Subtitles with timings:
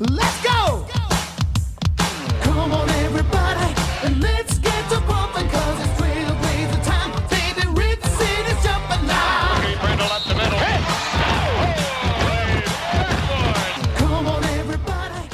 [0.00, 0.86] Let's go!
[2.42, 3.74] Come on, everybody,
[4.04, 7.10] and let's get to bumping, cause it's trailblazer time.
[7.28, 9.60] Baby, Rip City's jumping now.
[9.80, 10.58] Brindle up the middle.
[13.96, 15.28] Come on, everybody.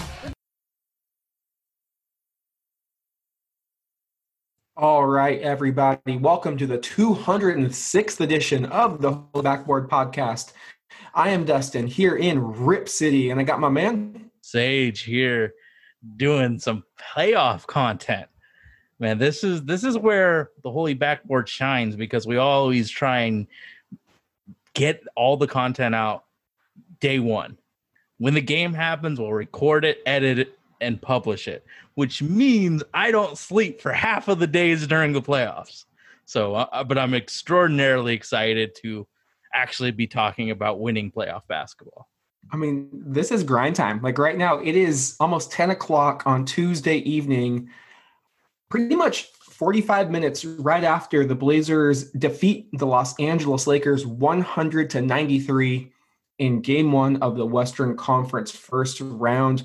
[4.78, 6.16] All right, everybody.
[6.16, 10.54] Welcome to the 206th edition of the Holy Backboard Podcast.
[11.12, 14.30] I am Dustin here in Rip City, and I got my man.
[14.44, 15.54] Sage here
[16.16, 18.28] doing some playoff content.
[18.98, 23.46] Man, this is this is where the holy backboard shines because we always try and
[24.74, 26.24] get all the content out
[27.00, 27.56] day one.
[28.18, 33.10] When the game happens, we'll record it, edit it, and publish it, which means I
[33.10, 35.86] don't sleep for half of the days during the playoffs.
[36.26, 39.06] So, uh, but I'm extraordinarily excited to
[39.54, 42.08] actually be talking about winning playoff basketball.
[42.50, 44.00] I mean, this is grind time.
[44.02, 47.68] Like right now, it is almost 10 o'clock on Tuesday evening,
[48.68, 55.00] pretty much 45 minutes right after the Blazers defeat the Los Angeles Lakers 100 to
[55.00, 55.92] 93
[56.38, 59.64] in game one of the Western Conference first round.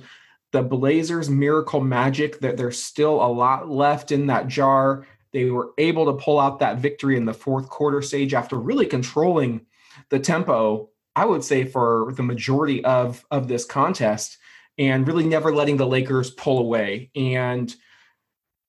[0.52, 5.08] The Blazers' miracle magic that there's still a lot left in that jar.
[5.32, 8.86] They were able to pull out that victory in the fourth quarter stage after really
[8.86, 9.66] controlling
[10.10, 14.38] the tempo, I would say, for the majority of, of this contest
[14.78, 17.12] and really never letting the Lakers pull away.
[17.16, 17.74] And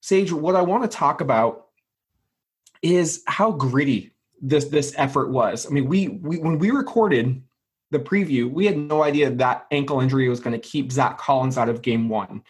[0.01, 1.67] Sage, what I want to talk about
[2.83, 5.67] is how gritty this this effort was.
[5.67, 7.43] I mean, we we when we recorded
[7.91, 11.59] the preview, we had no idea that ankle injury was going to keep Zach Collins
[11.59, 12.43] out of game one.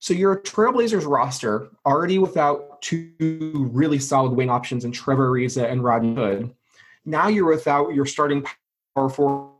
[0.00, 5.82] So you're Trailblazers roster already without two really solid wing options in Trevor Ariza and
[5.82, 6.54] Rodney Hood.
[7.04, 8.46] Now you're without your starting
[9.08, 9.52] forward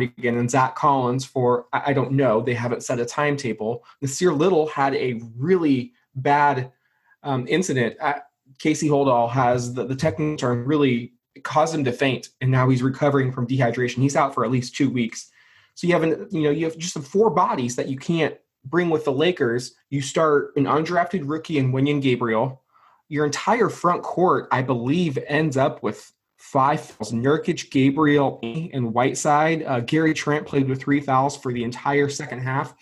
[0.00, 2.40] again and Zach Collins for I don't know.
[2.40, 3.84] They haven't set a timetable.
[4.02, 6.72] Nassir Little had a really bad
[7.22, 7.96] um, incident.
[8.00, 8.26] At,
[8.58, 12.82] Casey Holdahl has the, the technical term really caused him to faint, and now he's
[12.82, 13.98] recovering from dehydration.
[13.98, 15.30] He's out for at least two weeks.
[15.74, 18.90] So you have an you know you have just four bodies that you can't bring
[18.90, 19.74] with the Lakers.
[19.90, 22.62] You start an undrafted rookie in Wenyen Gabriel.
[23.08, 27.12] Your entire front court, I believe, ends up with five fouls.
[27.12, 29.64] Nurkic, Gabriel, and Whiteside.
[29.64, 32.74] Uh, Gary Trent played with three fouls for the entire second half.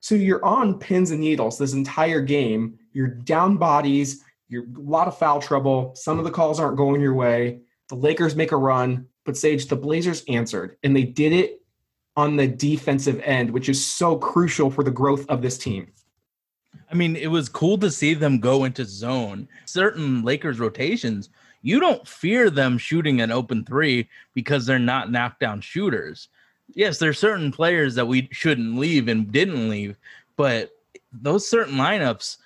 [0.00, 2.78] So you're on pins and needles this entire game.
[2.92, 4.22] You're down bodies.
[4.48, 5.94] You're a lot of foul trouble.
[5.94, 7.60] Some of the calls aren't going your way.
[7.88, 11.60] The Lakers make a run, but Sage, the Blazers answered, and they did it
[12.16, 15.88] on the defensive end, which is so crucial for the growth of this team.
[16.90, 19.48] I mean, it was cool to see them go into zone.
[19.64, 21.30] Certain Lakers rotations,
[21.64, 26.28] you don't fear them shooting an open three because they're not knockdown shooters.
[26.74, 29.96] Yes, there's certain players that we shouldn't leave and didn't leave,
[30.36, 30.72] but
[31.10, 32.36] those certain lineups,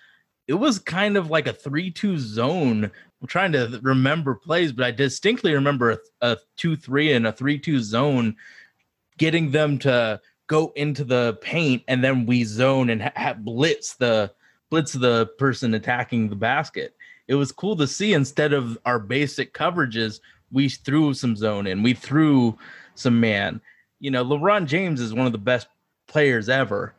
[0.46, 2.84] it was kind of like a 3 2 zone.
[3.20, 7.32] I'm trying to remember plays, but I distinctly remember a, a 2 3 and a
[7.32, 8.36] 3 2 zone
[9.18, 14.32] getting them to go into the paint and then we zone and ha- blitz the
[14.70, 16.94] blitz the person attacking the basket.
[17.28, 21.82] It was cool to see instead of our basic coverages, we threw some zone in,
[21.82, 22.58] we threw
[22.94, 23.60] some man.
[24.00, 25.68] You know, LeBron James is one of the best
[26.06, 26.94] players ever.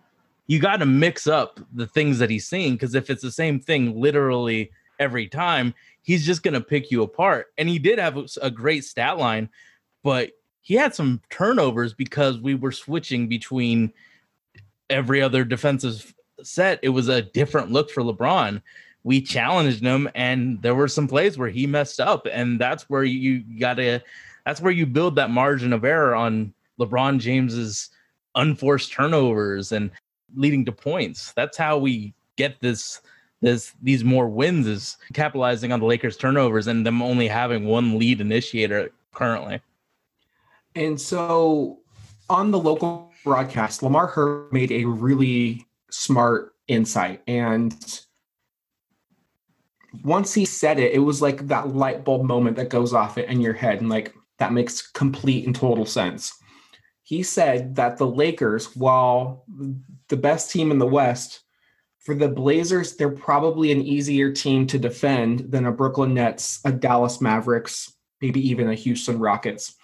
[0.48, 3.60] You got to mix up the things that he's seeing because if it's the same
[3.60, 5.74] thing literally every time,
[6.04, 7.48] he's just going to pick you apart.
[7.58, 9.50] And he did have a- a great stat line,
[10.04, 13.94] but he had some turnovers because we were switching between
[14.90, 16.14] every other defensive
[16.44, 16.80] set.
[16.84, 18.62] It was a different look for LeBron.
[19.10, 23.04] We challenged him, and there were some plays where he messed up, and that's where
[23.04, 24.04] you gotta.
[24.46, 27.90] That's where you build that margin of error on LeBron James's
[28.36, 29.90] unforced turnovers and
[30.36, 31.34] leading to points.
[31.34, 33.02] That's how we get this
[33.42, 37.98] this these more wins is capitalizing on the Lakers turnovers and them only having one
[37.98, 39.60] lead initiator currently.
[40.76, 41.80] And so
[42.30, 47.24] on the local broadcast, Lamar Hurd made a really smart insight.
[47.26, 47.74] And
[50.04, 53.42] once he said it, it was like that light bulb moment that goes off in
[53.42, 53.82] your head.
[53.82, 56.34] And like, that makes complete and total sense.
[57.04, 59.44] He said that the Lakers, while
[60.10, 61.42] the best team in the West,
[62.00, 66.72] for the Blazers, they're probably an easier team to defend than a Brooklyn Nets, a
[66.72, 69.76] Dallas Mavericks, maybe even a Houston Rockets.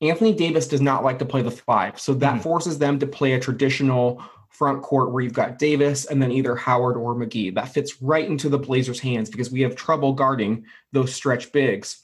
[0.00, 1.98] Anthony Davis does not like to play the five.
[1.98, 2.42] So that Mhm.
[2.42, 6.54] forces them to play a traditional front court where you've got Davis and then either
[6.54, 7.54] Howard or McGee.
[7.54, 12.00] That fits right into the Blazers' hands because we have trouble guarding those stretch bigs.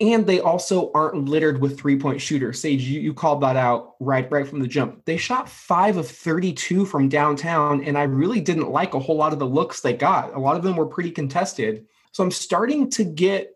[0.00, 2.58] and they also aren't littered with three point shooters.
[2.60, 5.04] Sage, you, you called that out right right from the jump.
[5.04, 9.34] They shot five of 32 from downtown, and I really didn't like a whole lot
[9.34, 10.34] of the looks they got.
[10.34, 11.86] A lot of them were pretty contested.
[12.12, 13.54] So I'm starting to get,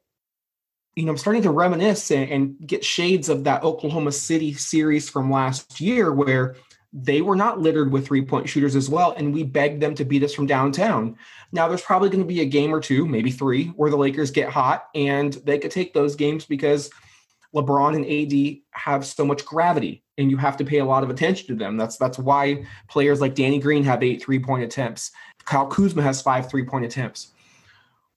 [0.95, 5.09] you know, I'm starting to reminisce and, and get shades of that Oklahoma City series
[5.09, 6.57] from last year where
[6.97, 9.13] they were not littered with three point shooters as well.
[9.17, 11.17] And we begged them to beat us from downtown.
[11.51, 14.31] Now, there's probably going to be a game or two, maybe three, where the Lakers
[14.31, 16.91] get hot and they could take those games because
[17.53, 21.11] LeBron and AD have so much gravity and you have to pay a lot of
[21.11, 21.77] attention to them.
[21.77, 25.11] That's that's why players like Danny Green have eight three point attempts.
[25.45, 27.33] Kyle Kuzma has five three point attempts.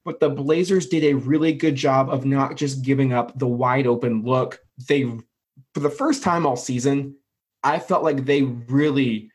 [0.05, 3.87] But the Blazers did a really good job of not just giving up the wide
[3.87, 4.59] open look.
[4.87, 5.03] They,
[5.73, 7.15] for the first time all season,
[7.67, 9.29] I felt like they really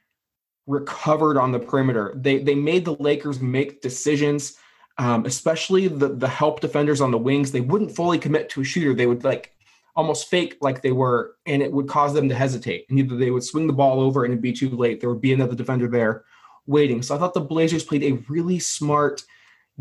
[0.67, 2.15] recovered on the perimeter.
[2.17, 4.57] They they made the Lakers make decisions,
[4.97, 7.53] um, especially the the help defenders on the wings.
[7.53, 8.95] They wouldn't fully commit to a shooter.
[8.95, 9.53] They would like
[9.95, 12.87] almost fake like they were, and it would cause them to hesitate.
[12.89, 15.01] And either they would swing the ball over and it'd be too late.
[15.01, 16.25] There would be another defender there
[16.67, 17.03] waiting.
[17.03, 19.23] So I thought the Blazers played a really smart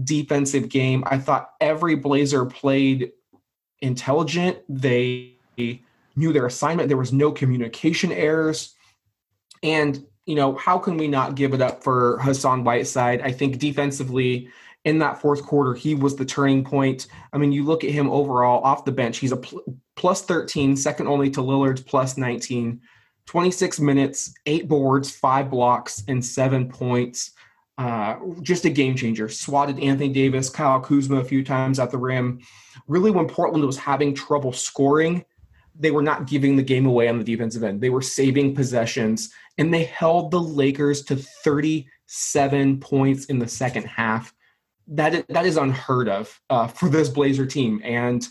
[0.03, 1.06] defensive game.
[1.07, 3.13] I thought every Blazer played
[3.80, 4.57] intelligent.
[4.68, 5.38] They
[6.16, 6.88] knew their assignment.
[6.88, 8.75] There was no communication errors.
[9.63, 13.22] And, you know, how can we not give it up for Hassan Whiteside?
[13.22, 14.50] I think defensively
[14.84, 17.08] in that fourth quarter, he was the turning point.
[17.34, 19.63] I mean, you look at him overall off the bench, he's a pl-
[19.96, 22.81] plus 13, second only to Lillard's plus 19,
[23.28, 27.31] 26 minutes, eight boards, five blocks, and seven points.
[27.78, 29.30] Uh, just a game changer.
[29.30, 32.40] Swatted Anthony Davis, Kyle Kuzma a few times at the rim.
[32.88, 35.25] Really, when Portland was having trouble scoring,
[35.77, 37.81] they were not giving the game away on the defensive end.
[37.81, 43.85] They were saving possessions, and they held the Lakers to 37 points in the second
[43.85, 44.33] half.
[44.88, 48.27] That that is unheard of uh, for this Blazer team, and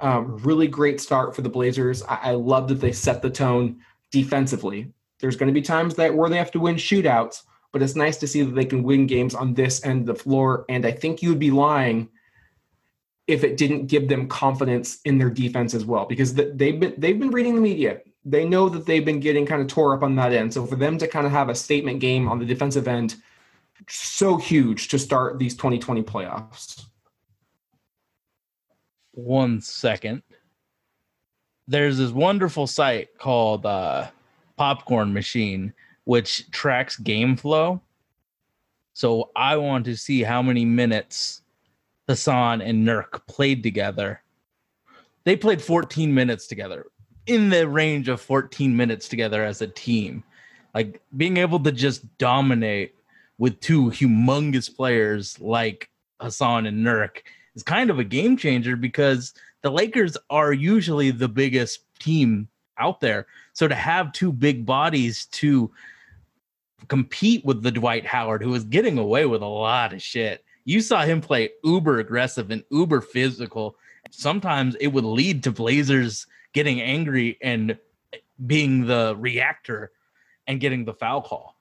[0.00, 2.02] um, really great start for the Blazers.
[2.02, 3.80] I, I love that they set the tone
[4.10, 4.92] defensively.
[5.20, 7.42] There's going to be times that where they have to win shootouts,
[7.72, 10.22] but it's nice to see that they can win games on this end of the
[10.22, 10.64] floor.
[10.68, 12.08] And I think you would be lying
[13.26, 17.18] if it didn't give them confidence in their defense as well, because they've been they've
[17.18, 18.00] been reading the media.
[18.24, 20.54] They know that they've been getting kind of tore up on that end.
[20.54, 23.16] So for them to kind of have a statement game on the defensive end,
[23.88, 26.84] so huge to start these 2020 playoffs.
[29.12, 30.22] One second.
[31.68, 34.08] There's this wonderful site called uh,
[34.56, 35.72] Popcorn Machine,
[36.04, 37.80] which tracks game flow.
[38.94, 41.41] So I want to see how many minutes
[42.08, 44.22] Hassan and Nurk played together.
[45.24, 46.86] They played 14 minutes together,
[47.26, 50.24] in the range of 14 minutes together as a team.
[50.74, 52.94] Like being able to just dominate
[53.38, 55.88] with two humongous players like
[56.20, 57.22] Hassan and Nurk
[57.54, 62.48] is kind of a game changer because the Lakers are usually the biggest team
[62.78, 63.26] out there.
[63.52, 65.70] So to have two big bodies to
[66.88, 70.80] compete with the Dwight Howard, who was getting away with a lot of shit, you
[70.80, 73.76] saw him play uber aggressive and uber physical.
[74.10, 77.76] Sometimes it would lead to Blazers getting angry and
[78.46, 79.92] being the reactor
[80.46, 81.56] and getting the foul call.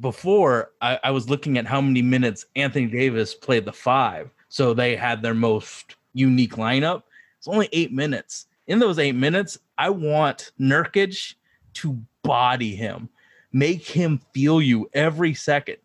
[0.00, 4.30] Before, I, I was looking at how many minutes Anthony Davis played the five.
[4.48, 7.02] So they had their most unique lineup.
[7.38, 8.46] It's only eight minutes.
[8.66, 11.34] In those eight minutes, I want Nurkic
[11.74, 13.08] to body him,
[13.52, 15.78] make him feel you every second,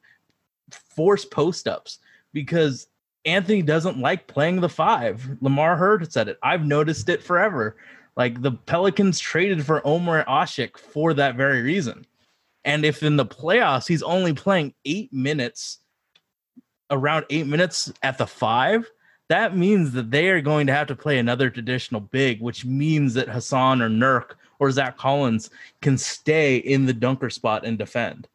[0.71, 1.99] force post ups,
[2.33, 2.87] because
[3.25, 5.37] Anthony doesn't like playing the five.
[5.41, 6.37] Lamar Hurd said it.
[6.43, 7.77] I've noticed it forever.
[8.15, 12.05] Like the Pelicans traded for Omer Asik for that very reason.
[12.65, 15.79] And if in the playoffs he's only playing eight minutes,
[16.89, 18.89] around eight minutes at the five,
[19.29, 23.13] that means that they are going to have to play another traditional big, which means
[23.15, 25.49] that Hassan or Nurk or Zach Collins
[25.81, 28.27] can stay in the dunker spot and defend.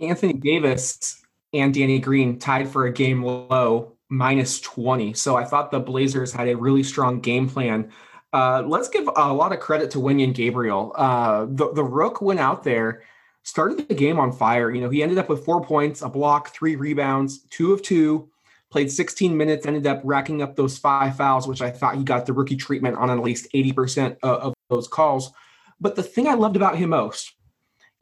[0.00, 1.21] Anthony Davis
[1.52, 5.14] and Danny Green tied for a game low, minus 20.
[5.14, 7.90] So I thought the Blazers had a really strong game plan.
[8.32, 10.92] Uh, let's give a lot of credit to Wenyen Gabriel.
[10.96, 13.02] Uh, the, the Rook went out there,
[13.42, 14.70] started the game on fire.
[14.70, 18.30] You know, he ended up with four points, a block, three rebounds, two of two,
[18.70, 22.24] played 16 minutes, ended up racking up those five fouls, which I thought he got
[22.24, 25.30] the rookie treatment on at least 80% of, of those calls.
[25.78, 27.34] But the thing I loved about him most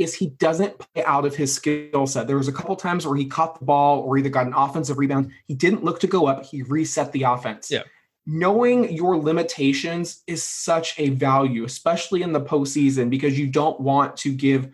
[0.00, 2.26] is he doesn't play out of his skill set.
[2.26, 4.96] There was a couple times where he caught the ball or either got an offensive
[4.96, 5.30] rebound.
[5.44, 6.46] He didn't look to go up.
[6.46, 7.70] He reset the offense.
[7.70, 7.82] Yeah.
[8.26, 14.16] Knowing your limitations is such a value, especially in the postseason, because you don't want
[14.16, 14.70] to give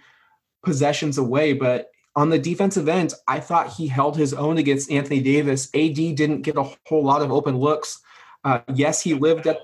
[0.64, 1.54] possessions away.
[1.54, 5.66] But on the defensive end, I thought he held his own against Anthony Davis.
[5.75, 8.00] AD didn't get a whole lot of open looks.
[8.45, 9.59] Uh, yes, he lived at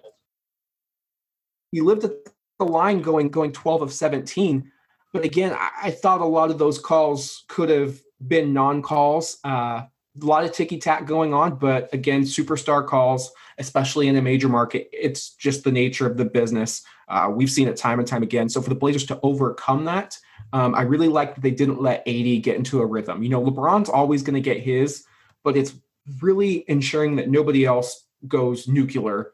[1.71, 2.13] he lived at
[2.59, 4.73] the line going going 12 of 17.
[5.13, 9.39] But again, I, I thought a lot of those calls could have been non-calls.
[9.45, 9.83] Uh,
[10.21, 14.49] a lot of ticky tack going on, but again, superstar calls, especially in a major
[14.49, 16.83] market, it's just the nature of the business.
[17.09, 18.49] Uh, we've seen it time and time again.
[18.49, 20.19] So for the Blazers to overcome that,
[20.53, 23.23] um, I really like that they didn't let AD get into a rhythm.
[23.23, 25.05] You know, LeBron's always going to get his,
[25.45, 25.75] but it's
[26.21, 29.33] really ensuring that nobody else goes nuclear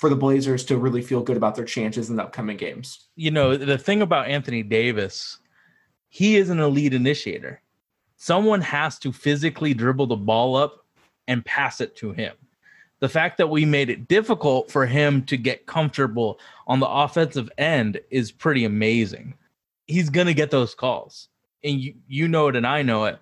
[0.00, 3.08] for the Blazers to really feel good about their chances in the upcoming games.
[3.16, 5.36] You know, the thing about Anthony Davis,
[6.08, 7.60] he is an elite initiator.
[8.16, 10.86] Someone has to physically dribble the ball up
[11.28, 12.32] and pass it to him.
[13.00, 17.50] The fact that we made it difficult for him to get comfortable on the offensive
[17.58, 19.34] end is pretty amazing.
[19.86, 21.28] He's going to get those calls.
[21.62, 23.18] And you, you know it, and I know it.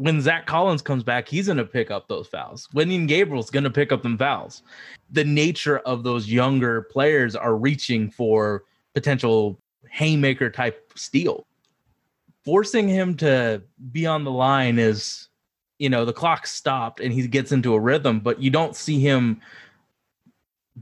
[0.00, 2.68] When Zach Collins comes back, he's going to pick up those fouls.
[2.74, 4.62] Wenyen Gabriel's going to pick up them fouls.
[5.10, 8.64] The nature of those younger players are reaching for
[8.94, 11.46] potential haymaker type steal
[12.44, 15.28] forcing him to be on the line is
[15.78, 19.00] you know the clock stopped and he gets into a rhythm but you don't see
[19.00, 19.40] him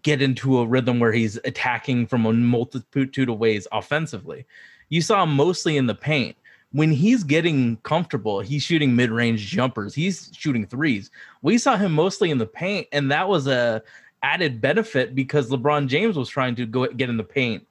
[0.02, 4.46] get into a rhythm where he's attacking from a multitude of ways offensively
[4.88, 6.37] you saw him mostly in the paint
[6.72, 11.10] when he's getting comfortable he's shooting mid-range jumpers he's shooting threes
[11.42, 13.82] we saw him mostly in the paint and that was a
[14.22, 17.66] added benefit because lebron james was trying to go get in the paint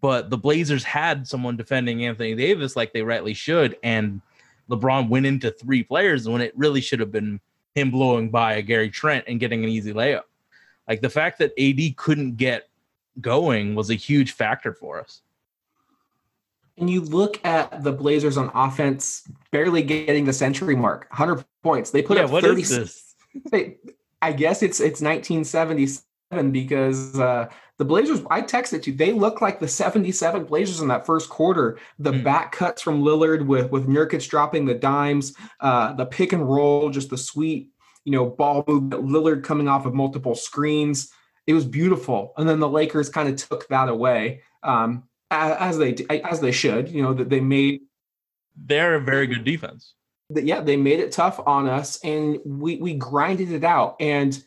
[0.00, 4.20] but the Blazers had someone defending Anthony Davis like they rightly should, and
[4.70, 7.40] LeBron went into three players when it really should have been
[7.74, 10.22] him blowing by a Gary Trent and getting an easy layup.
[10.88, 12.68] Like the fact that AD couldn't get
[13.20, 15.22] going was a huge factor for us.
[16.80, 21.90] And you look at the Blazers on offense, barely getting the century mark, 100 points.
[21.90, 22.62] They put yeah, up what 30.
[22.62, 23.06] is this?
[23.52, 23.76] They,
[24.20, 29.60] I guess it's it's 1977 because uh, the Blazers, I texted you, they look like
[29.60, 31.78] the 77 Blazers in that first quarter.
[32.00, 32.22] The Hmm.
[32.24, 36.90] back cuts from Lillard with, with Nurkic dropping the dimes, uh, the pick and roll,
[36.90, 37.70] just the sweet,
[38.04, 41.12] you know, ball movement, Lillard coming off of multiple screens.
[41.46, 42.32] It was beautiful.
[42.36, 45.94] And then the Lakers kind of took that away, um, as they
[46.24, 46.88] as they should.
[46.88, 47.80] You know that they made
[48.56, 49.94] They're a very good defense.
[50.30, 54.42] that yeah they made it tough on us and we we grinded it out and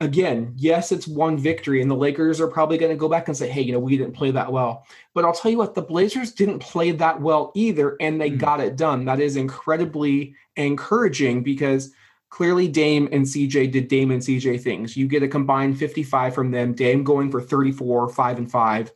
[0.00, 3.36] again yes it's one victory and the lakers are probably going to go back and
[3.36, 5.82] say hey you know we didn't play that well but i'll tell you what the
[5.82, 8.38] blazers didn't play that well either and they Mm.
[8.38, 11.92] got it done that is incredibly encouraging because
[12.30, 16.50] clearly dame and cj did dame and cj things you get a combined 55 from
[16.50, 18.90] them dame going for 34 5 and 5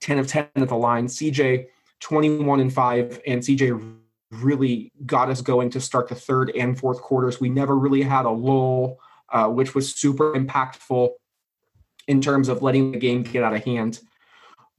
[0.00, 1.66] 10 of 10 at the line cj
[2.00, 3.98] 21 and 5 and cj
[4.30, 7.40] really got us going to start the third and fourth quarters.
[7.40, 8.98] We never really had a lull,
[9.30, 11.10] uh, which was super impactful
[12.06, 14.00] in terms of letting the game get out of hand.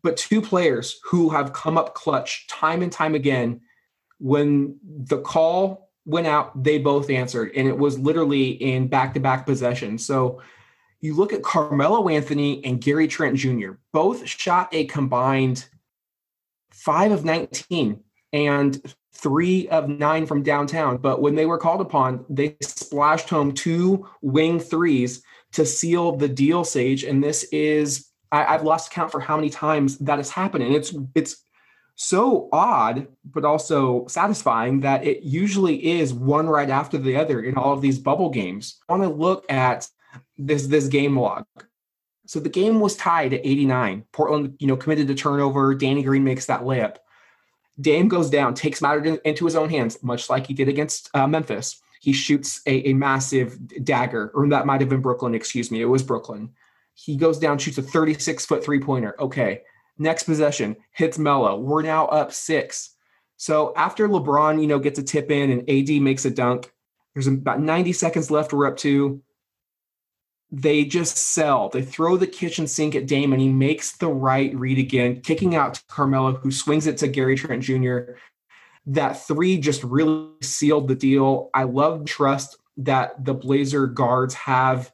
[0.03, 3.61] But two players who have come up clutch time and time again,
[4.19, 9.19] when the call went out, they both answered, and it was literally in back to
[9.19, 9.97] back possession.
[9.97, 10.41] So
[11.01, 15.65] you look at Carmelo Anthony and Gary Trent Jr., both shot a combined
[16.71, 17.99] five of 19
[18.33, 20.97] and three of nine from downtown.
[20.97, 26.29] But when they were called upon, they splashed home two wing threes to seal the
[26.29, 27.03] deal, Sage.
[27.03, 30.63] And this is I, I've lost count for how many times that has happened.
[30.63, 31.43] And it's it's
[31.95, 37.57] so odd, but also satisfying that it usually is one right after the other in
[37.57, 38.79] all of these bubble games.
[38.87, 39.87] I want to look at
[40.45, 41.45] this this game log.
[42.25, 44.05] So the game was tied at 89.
[44.11, 45.75] Portland, you know, committed to turnover.
[45.75, 46.97] Danny Green makes that layup.
[47.79, 51.27] Dame goes down, takes matters into his own hands, much like he did against uh,
[51.27, 51.81] Memphis.
[51.99, 55.81] He shoots a, a massive dagger, or that might have been Brooklyn, excuse me.
[55.81, 56.51] It was Brooklyn.
[56.93, 59.15] He goes down, shoots a 36 foot three pointer.
[59.19, 59.61] Okay.
[59.97, 61.59] Next possession hits Melo.
[61.59, 62.95] We're now up six.
[63.37, 66.71] So after LeBron, you know, gets a tip in and AD makes a dunk,
[67.13, 68.53] there's about 90 seconds left.
[68.53, 69.21] We're up two.
[70.51, 71.69] They just sell.
[71.69, 75.55] They throw the kitchen sink at Dame, and he makes the right read again, kicking
[75.55, 78.13] out to Carmelo, who swings it to Gary Trent Jr.
[78.87, 81.49] That three just really sealed the deal.
[81.53, 84.91] I love trust that the Blazer guards have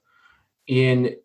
[0.67, 1.15] in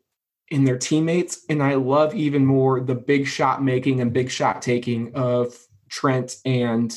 [0.50, 4.60] in their teammates, and I love even more the big shot making and big shot
[4.60, 5.56] taking of
[5.88, 6.94] Trent and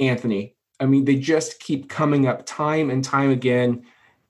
[0.00, 0.56] Anthony.
[0.80, 3.84] I mean, they just keep coming up time and time again,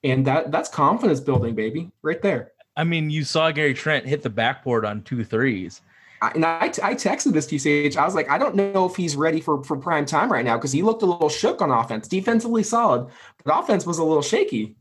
[0.04, 2.52] and that that's confidence building, baby, right there.
[2.76, 5.80] I mean, you saw Gary Trent hit the backboard on two threes.
[6.20, 7.96] I, and I, I texted this to Sage.
[7.96, 10.56] I was like, I don't know if he's ready for, for prime time right now
[10.56, 12.08] because he looked a little shook on offense.
[12.08, 13.08] Defensively solid,
[13.42, 14.76] but offense was a little shaky.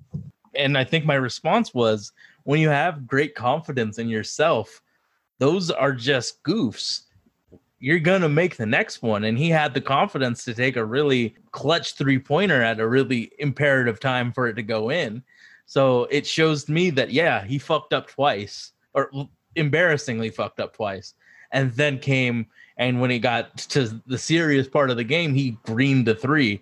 [0.55, 2.11] And I think my response was
[2.43, 4.81] when you have great confidence in yourself,
[5.39, 7.02] those are just goofs.
[7.83, 9.25] You're gonna make the next one.
[9.25, 13.33] And he had the confidence to take a really clutch three pointer at a really
[13.39, 15.21] imperative time for it to go in.
[15.65, 19.11] So it shows me that yeah, he fucked up twice, or
[19.57, 21.13] embarrassingly fucked up twice,
[21.51, 22.45] and then came
[22.77, 26.61] and when he got to the serious part of the game, he greened the three.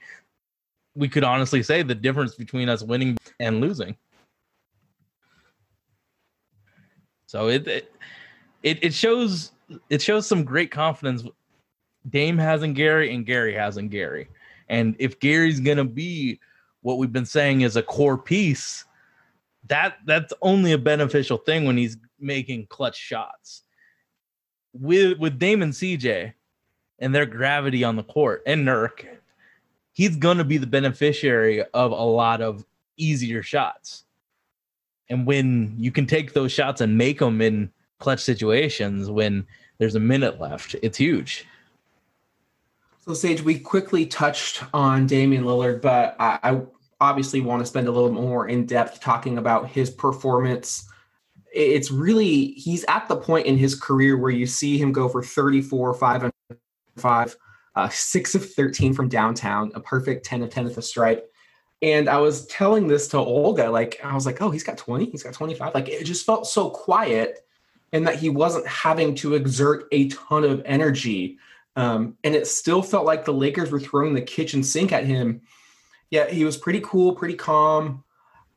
[0.96, 3.96] We could honestly say the difference between us winning and losing.
[7.28, 7.94] So it it
[8.64, 9.52] it, it shows
[9.90, 11.24] it shows some great confidence
[12.10, 14.28] Dame has in Gary and Gary has in Gary.
[14.70, 16.40] And if Gary's gonna be
[16.82, 18.86] what we've been saying is a core piece,
[19.68, 23.64] that that's only a beneficial thing when he's making clutch shots.
[24.74, 26.34] With with Dame and CJ
[27.00, 29.06] and their gravity on the court and Nurk,
[29.92, 32.66] he's gonna be the beneficiary of a lot of
[32.98, 34.06] easier shots.
[35.10, 39.46] And when you can take those shots and make them in clutch situations when
[39.82, 41.48] there's a minute left, it's huge.
[43.00, 46.62] So, Sage, we quickly touched on Damian Lillard, but I, I
[47.00, 50.88] obviously want to spend a little more in depth talking about his performance.
[51.52, 55.24] It's really, he's at the point in his career where you see him go for
[55.24, 56.34] 34, 5 and
[56.98, 57.36] 5,
[57.76, 61.28] uh, 6 of 13 from downtown, a perfect 10 of 10 at the stripe.
[61.82, 65.06] And I was telling this to Olga, like, I was like, oh, he's got 20,
[65.10, 65.74] he's got 25.
[65.74, 67.40] Like, it just felt so quiet
[67.94, 71.38] and that he wasn't having to exert a ton of energy.
[71.76, 75.42] Um, and it still felt like the Lakers were throwing the kitchen sink at him.
[76.10, 78.04] Yeah, he was pretty cool, pretty calm.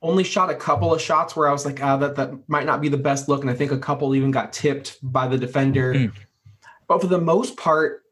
[0.02, 2.80] Only shot a couple of shots where I was like, ah, that that might not
[2.80, 5.94] be the best look, and I think a couple even got tipped by the defender.
[5.94, 6.12] Mm.
[6.88, 8.02] But for the most part,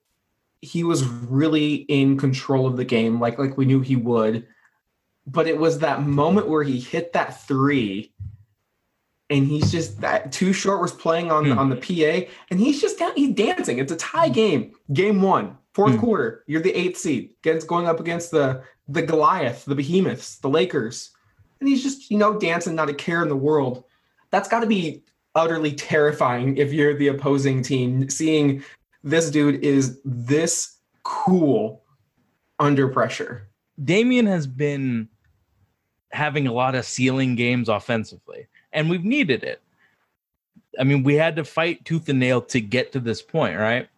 [0.62, 4.46] he was really in control of the game, like like we knew he would.
[5.26, 8.11] But it was that moment where he hit that three
[9.32, 11.58] and he's just that too short was playing on Hmm.
[11.58, 13.78] on the PA, and he's just down, he's dancing.
[13.78, 16.00] It's a tie game, game one, fourth Hmm.
[16.00, 16.44] quarter.
[16.46, 21.10] You're the eighth seed, against going up against the the Goliath, the Behemoths, the Lakers,
[21.60, 23.84] and he's just you know dancing, not a care in the world.
[24.30, 25.02] That's got to be
[25.34, 28.62] utterly terrifying if you're the opposing team, seeing
[29.02, 31.82] this dude is this cool
[32.58, 33.48] under pressure.
[33.82, 35.08] Damian has been
[36.12, 39.60] having a lot of ceiling games offensively, and we've needed it.
[40.78, 43.88] I mean, we had to fight tooth and nail to get to this point, right?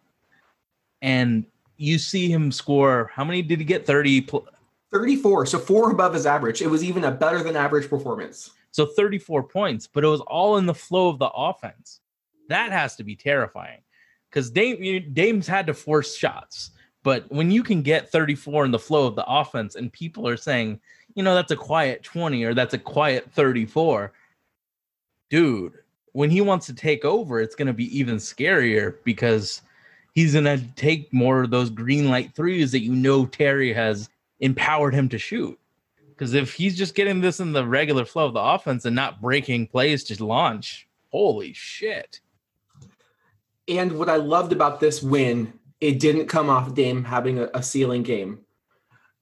[1.01, 1.45] And
[1.77, 3.11] you see him score.
[3.13, 3.85] How many did he get?
[3.85, 4.47] 30 pl-
[4.91, 6.61] 34, so four above his average.
[6.61, 8.51] It was even a better than average performance.
[8.71, 12.01] So 34 points, but it was all in the flow of the offense.
[12.49, 13.79] That has to be terrifying
[14.29, 16.71] because Dame, Dame's had to force shots.
[17.03, 20.37] But when you can get 34 in the flow of the offense and people are
[20.37, 20.79] saying,
[21.13, 24.11] you know, that's a quiet 20 or that's a quiet 34,
[25.29, 25.73] dude,
[26.11, 29.61] when he wants to take over, it's going to be even scarier because
[30.13, 34.09] he's going to take more of those green light threes that you know Terry has
[34.39, 35.59] empowered him to shoot.
[36.09, 39.21] Because if he's just getting this in the regular flow of the offense and not
[39.21, 42.21] breaking plays to launch, holy shit.
[43.67, 47.61] And what I loved about this win, it didn't come off Dame having a, a
[47.61, 48.39] ceiling game.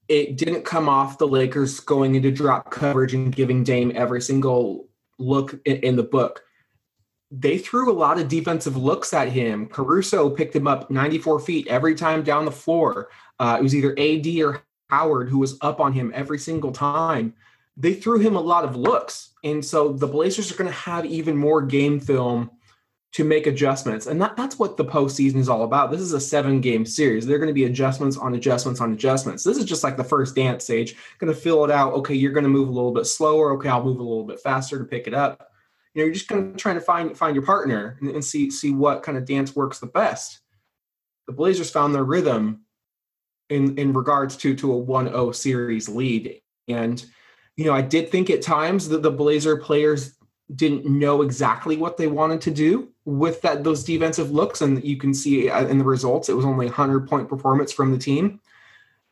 [0.06, 4.86] It didn't come off the Lakers going into drop coverage and giving Dame every single
[5.18, 6.42] look in, in the book.
[7.30, 9.66] They threw a lot of defensive looks at him.
[9.66, 13.08] Caruso picked him up 94 feet every time down the floor.
[13.40, 17.34] Uh, it was either AD or Howard who was up on him every single time.
[17.76, 19.30] They threw him a lot of looks.
[19.42, 22.50] And so the Blazers are going to have even more game film
[23.14, 24.08] to make adjustments.
[24.08, 25.92] And that, that's what the postseason is all about.
[25.92, 27.24] This is a seven game series.
[27.24, 29.44] There are going to be adjustments on adjustments on adjustments.
[29.44, 30.96] This is just like the first dance stage.
[31.18, 31.92] Going to fill it out.
[31.94, 33.52] Okay, you're going to move a little bit slower.
[33.52, 35.48] Okay, I'll move a little bit faster to pick it up.
[35.94, 38.50] You know, you're just going to trying to find find your partner and, and see
[38.50, 40.40] see what kind of dance works the best.
[41.28, 42.62] The Blazers found their rhythm
[43.48, 46.40] in in regards to to a 1-0 series lead.
[46.66, 47.04] And
[47.56, 50.13] you know, I did think at times that the Blazer players
[50.54, 54.96] didn't know exactly what they wanted to do with that those defensive looks and you
[54.96, 58.40] can see uh, in the results it was only 100 point performance from the team.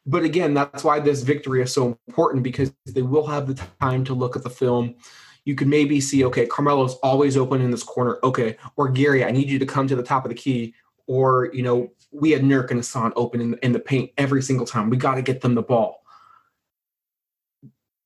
[0.05, 4.05] But again that's why this victory is so important because they will have the time
[4.05, 4.95] to look at the film.
[5.45, 8.19] You could maybe see okay carmelo's always open in this corner.
[8.23, 10.75] Okay or gary i need you to come to the top of the key.
[11.07, 14.67] Or you know we had nurk and hassan open in, in the paint every single
[14.67, 14.91] time.
[14.91, 16.05] We got to get them the ball.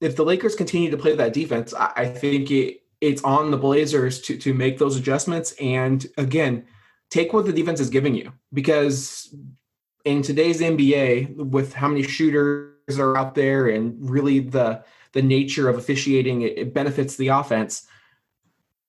[0.01, 3.57] If the lakers continue to play that defense i, I think it it's on the
[3.57, 6.65] Blazers to to make those adjustments and again
[7.11, 9.35] take what the defense is giving you because
[10.05, 14.83] in today's NBA with how many shooters are out there and really the
[15.13, 17.87] the nature of officiating it, it benefits the offense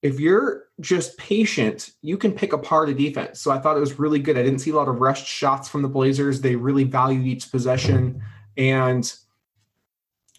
[0.02, 3.40] if you're just patient, you can pick apart a defense.
[3.40, 4.38] So I thought it was really good.
[4.38, 6.40] I didn't see a lot of rushed shots from the Blazers.
[6.40, 8.22] They really valued each possession,
[8.56, 9.12] and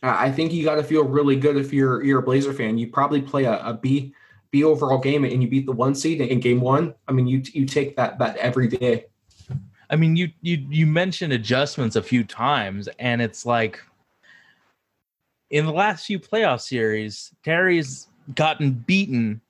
[0.01, 2.77] I think you got to feel really good if you're you're a Blazer fan.
[2.77, 4.13] You probably play a, a B
[4.51, 6.93] B overall game and you beat the one seed in game one.
[7.07, 9.05] I mean, you you take that that every day.
[9.89, 13.81] I mean, you you you mentioned adjustments a few times, and it's like
[15.49, 19.41] in the last few playoff series, Terry's gotten beaten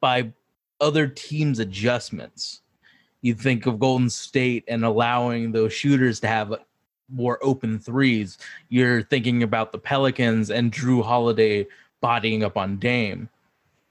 [0.00, 0.32] by
[0.80, 2.62] other teams' adjustments.
[3.20, 6.54] You think of Golden State and allowing those shooters to have
[7.10, 8.38] more open threes.
[8.68, 11.66] You're thinking about the Pelicans and Jrue Holiday
[12.00, 13.28] bodying up on Dame.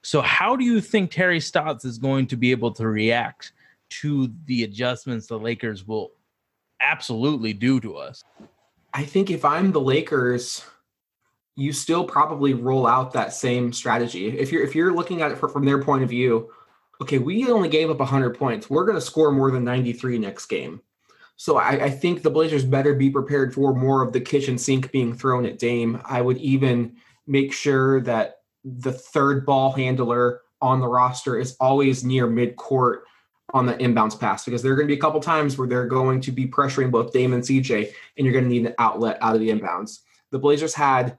[0.04, 3.54] So, how do you think Terry Stotts is going to be able to react
[4.02, 6.12] to the adjustments the Lakers will
[6.82, 8.24] absolutely do to us?
[8.94, 10.66] I think if I'm the Lakers,
[11.56, 14.28] you still probably roll out that same strategy.
[14.28, 16.50] If you're if you're looking at it from their point of view,
[17.02, 18.70] okay, we only gave up 100 points.
[18.70, 20.82] We're going to score more than 93 next game.
[21.42, 24.92] So I, I, think the Blazers better be prepared for more of the kitchen sink
[24.92, 26.00] being thrown at Dame.
[26.06, 32.04] I would even make sure that the third ball handler on the roster is always
[32.04, 32.98] near midcourt
[33.56, 35.88] on the inbounds pass because there are going to be a couple times where they're
[35.88, 39.18] going to be pressuring both Dame and CJ, and you're going to need an outlet
[39.20, 40.02] out of the inbounds.
[40.30, 41.18] The Blazers had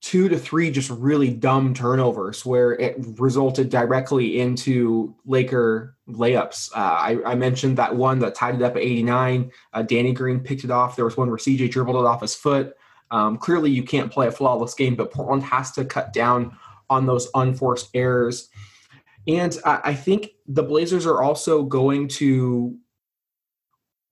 [0.00, 6.70] two to three just really dumb turnovers where it resulted directly into Laker layups.
[6.72, 9.50] Uh, I, I, mentioned that one that tied it up at 89.
[9.72, 10.94] Uh, Danny Green picked it off.
[10.94, 12.76] There was one where CJ dribbled it off his foot.
[13.10, 16.56] Um, clearly, you can't play a flawless game, but Portland has to cut down
[16.88, 18.48] on those unforced errors.
[19.26, 22.76] And I, I think the Blazers are also going to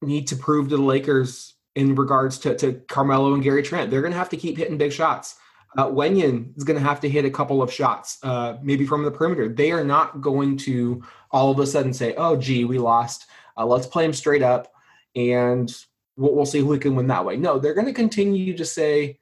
[0.03, 3.91] need to prove to the Lakers in regards to, to Carmelo and Gary Trent.
[3.91, 5.37] They're going to have to keep hitting big shots.
[5.77, 9.03] Uh, Wenyen is going to have to hit a couple of shots, uh, maybe from
[9.03, 9.49] the perimeter.
[9.49, 13.27] They are not going to all of a sudden say, "Oh, gee, we lost.
[13.57, 14.73] Uh, let's play them straight up,
[15.17, 15.75] and
[16.17, 19.19] we'll, we'll see who can win that way." No, they're going to continue to say,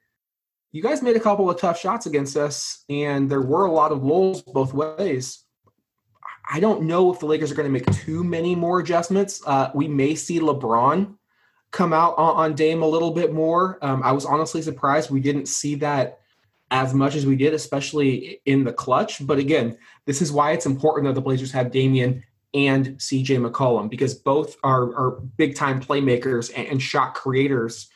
[0.71, 3.91] "You guys made a couple of tough shots against us, and there were a lot
[3.91, 5.43] of lulls both ways."
[6.49, 9.41] I don't know if the Lakers are going to make too many more adjustments.
[9.45, 11.15] Uh, we may see LeBron
[11.71, 13.79] come out on, on Dame a little bit more.
[13.81, 16.19] Um, I was honestly surprised we didn't see that
[16.73, 19.25] as much as we did, especially in the clutch.
[19.25, 22.23] But again, this is why it's important that the Blazers have Damian
[22.55, 27.89] and CJ McCollum because both are, are big time playmakers and, and shot creators.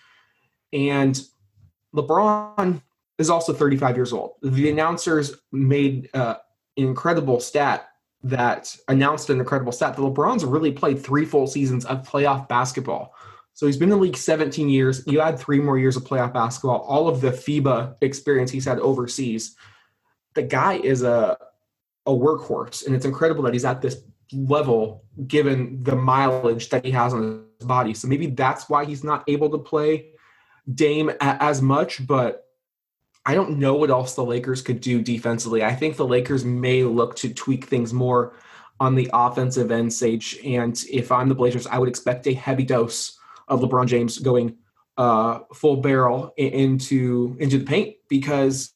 [0.71, 1.19] And
[1.95, 2.81] LeBron
[3.17, 4.35] is also 35 years old.
[4.43, 6.35] The announcers made uh,
[6.77, 7.89] an incredible stat
[8.23, 13.15] that announced an incredible stat that LeBron's really played three full seasons of playoff basketball.
[13.57, 15.01] So he's been in the league 17 years.
[15.07, 18.77] You add three more years of playoff basketball, all of the FIBA experience he's had
[18.77, 19.55] overseas.
[20.35, 21.39] The guy is a
[22.05, 26.91] a workhorse, and it's incredible that he's at this level given the mileage that he
[26.91, 27.95] has on his body.
[27.95, 30.11] So maybe that's why he's not able to play
[30.71, 32.45] Dame as much, but
[33.25, 35.63] I don't know what else the Lakers could do defensively.
[35.63, 38.35] I think the Lakers may look to tweak things more
[38.79, 40.37] on the offensive end, Sage.
[40.45, 43.16] And if I'm the Blazers, I would expect a heavy dose
[43.47, 44.57] of LeBron James going
[44.97, 48.73] uh, full barrel into into the paint because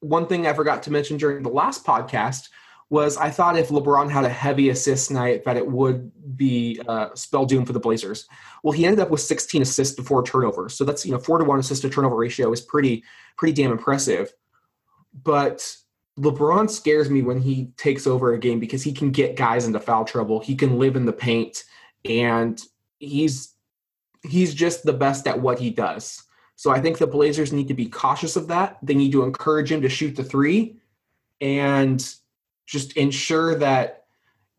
[0.00, 2.48] one thing I forgot to mention during the last podcast
[2.90, 7.14] was I thought if LeBron had a heavy assist night that it would be uh,
[7.14, 8.28] spell doom for the Blazers.
[8.62, 11.44] Well, he ended up with 16 assists before turnovers, so that's you know four to
[11.44, 13.02] one assist to turnover ratio is pretty
[13.36, 14.32] pretty damn impressive.
[15.22, 15.76] But
[16.18, 19.80] LeBron scares me when he takes over a game because he can get guys into
[19.80, 20.40] foul trouble.
[20.40, 21.64] He can live in the paint
[22.04, 22.60] and
[22.98, 23.54] he's
[24.22, 26.22] he's just the best at what he does.
[26.56, 28.78] So I think the Blazers need to be cautious of that.
[28.82, 30.76] They need to encourage him to shoot the three
[31.40, 32.14] and
[32.66, 34.04] just ensure that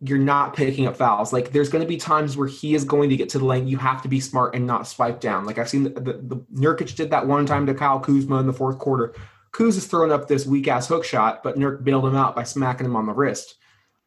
[0.01, 1.31] you're not picking up fouls.
[1.31, 3.67] Like there's going to be times where he is going to get to the lane.
[3.67, 5.45] You have to be smart and not swipe down.
[5.45, 8.45] Like I've seen the, the, the Nurkic did that one time to Kyle Kuzma in
[8.45, 9.13] the fourth quarter.
[9.53, 12.43] Kuz is throwing up this weak ass hook shot, but Nurk bailed him out by
[12.43, 13.55] smacking him on the wrist.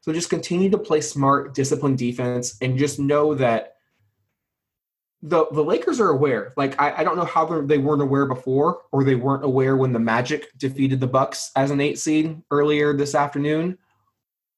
[0.09, 3.75] So just continue to play smart, disciplined defense, and just know that
[5.21, 6.55] the the Lakers are aware.
[6.57, 9.93] Like I, I don't know how they weren't aware before, or they weren't aware when
[9.93, 13.77] the Magic defeated the Bucks as an eight seed earlier this afternoon.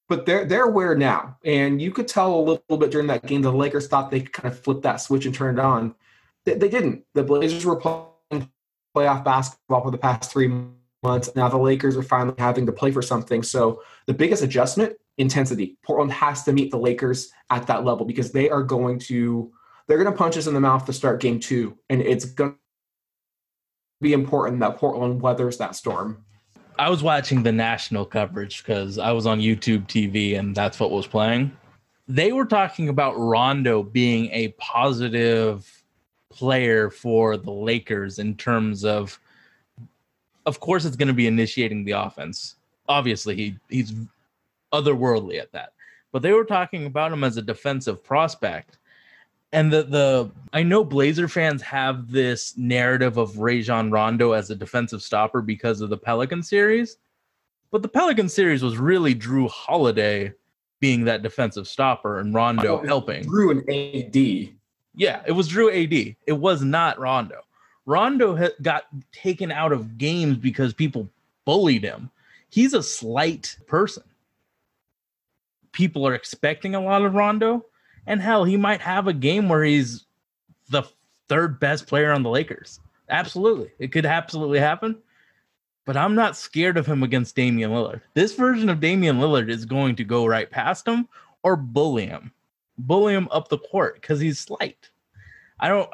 [0.08, 3.42] But they're they're aware now, and you could tell a little bit during that game
[3.42, 5.96] the Lakers thought they could kind of flip that switch and turn it on.
[6.44, 7.02] They, they didn't.
[7.14, 8.48] The Blazers were playing
[8.96, 10.62] playoff basketball for the past three
[11.02, 11.34] months.
[11.34, 13.42] Now the Lakers are finally having to play for something.
[13.42, 15.76] So the biggest adjustment intensity.
[15.84, 19.52] Portland has to meet the Lakers at that level because they are going to
[19.86, 22.52] they're going to punch us in the mouth to start game 2 and it's going
[22.52, 22.58] to
[24.00, 26.24] be important that Portland weathers that storm.
[26.78, 30.90] I was watching the national coverage because I was on YouTube TV and that's what
[30.90, 31.54] was playing.
[32.08, 35.84] They were talking about Rondo being a positive
[36.30, 39.20] player for the Lakers in terms of,
[40.46, 42.56] of course, it's going to be initiating the offense.
[42.88, 43.92] Obviously, he he's
[44.72, 45.72] otherworldly at that.
[46.12, 48.78] But they were talking about him as a defensive prospect.
[49.52, 54.54] And the the I know Blazer fans have this narrative of Rajon Rondo as a
[54.56, 56.98] defensive stopper because of the Pelican series.
[57.72, 60.32] But the Pelican series was really Jrue Holiday
[60.80, 63.24] being that defensive stopper and Rondo Oh, helping.
[63.24, 63.68] Jrue and
[64.48, 64.54] AD.
[64.94, 66.16] Yeah, it was Jrue AD.
[66.26, 67.42] It was not Rondo.
[67.86, 71.08] Rondo ha- got taken out of games because people
[71.44, 72.10] bullied him.
[72.50, 74.02] He's a slight person.
[75.72, 77.64] People are expecting a lot of Rondo,
[78.06, 80.06] and hell, he might have a game where he's
[80.68, 80.82] the
[81.28, 82.80] third best player on the Lakers.
[83.08, 84.96] Absolutely, it could absolutely happen.
[85.86, 88.02] But I'm not scared of him against Damian Lillard.
[88.14, 91.08] This version of Damian Lillard is going to go right past him
[91.42, 92.32] or bully him
[92.86, 94.90] bully him up the court because he's slight.
[95.58, 95.90] I don't.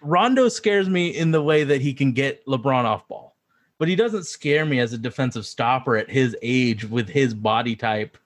[0.00, 3.36] Rondo scares me in the way that he can get LeBron off ball,
[3.78, 7.74] but he doesn't scare me as a defensive stopper at his age with his body
[7.74, 8.16] type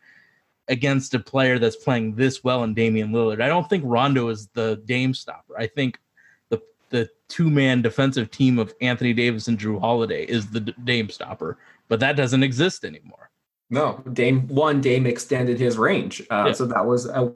[0.68, 3.42] against a player that's playing this well in Damian Lillard.
[3.42, 5.58] I don't think Rondo is the Dame stopper.
[5.58, 5.98] I think
[6.50, 11.10] the the two man defensive team of Anthony Davis and Jrue Holiday is the Dame
[11.10, 13.30] stopper, but that doesn't exist anymore.
[13.70, 16.52] No, Dame one Dame extended his range, uh, Yeah.
[16.52, 17.34] so that was a,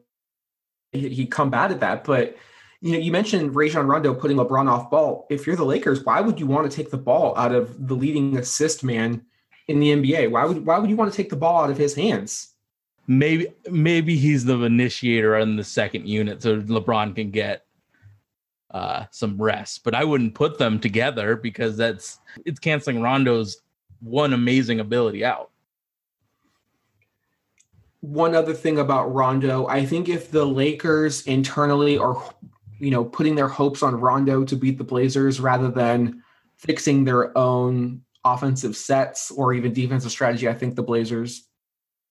[0.92, 2.04] he, he combated that.
[2.04, 2.36] But
[2.82, 5.26] you know, you mentioned Rajon Rondo putting LeBron off ball.
[5.30, 7.94] If you're the Lakers, why would you want to take the ball out of the
[7.94, 9.22] leading assist man
[9.66, 10.30] in the NBA?
[10.30, 12.52] Why would why would you want to take the ball out of his hands?
[13.06, 17.64] Maybe maybe he's the initiator in the second unit so LeBron can get
[18.72, 23.62] uh some rest but I wouldn't put them together because that's it's canceling Rondo's
[24.00, 25.50] one amazing ability out.
[28.00, 32.22] One other thing about Rondo, I think if the Lakers internally are,
[32.78, 36.22] you know, putting their hopes on Rondo to beat the Blazers rather than
[36.56, 41.45] fixing their own offensive sets or even defensive strategy, I think the Blazers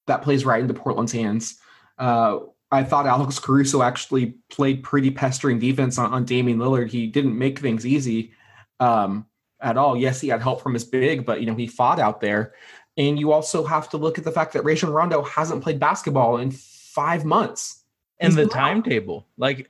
[0.08, 1.60] that plays right into Portland's hands.
[1.98, 2.40] Uh,
[2.72, 6.90] I thought Alex Caruso actually played pretty pestering defense on, on Damian Lillard.
[6.90, 8.34] He didn't make things easy
[8.80, 9.26] um,
[9.62, 9.96] at all.
[9.96, 12.54] Yes, he had help from his big, but you know he fought out there.
[12.98, 16.38] And you also have to look at the fact that Rajon Rondo hasn't played basketball
[16.38, 17.84] in five months.
[18.20, 19.70] and He's the timetable like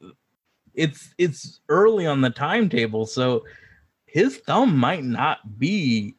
[0.76, 3.44] it's it's early on the timetable so
[4.06, 6.16] his thumb might not be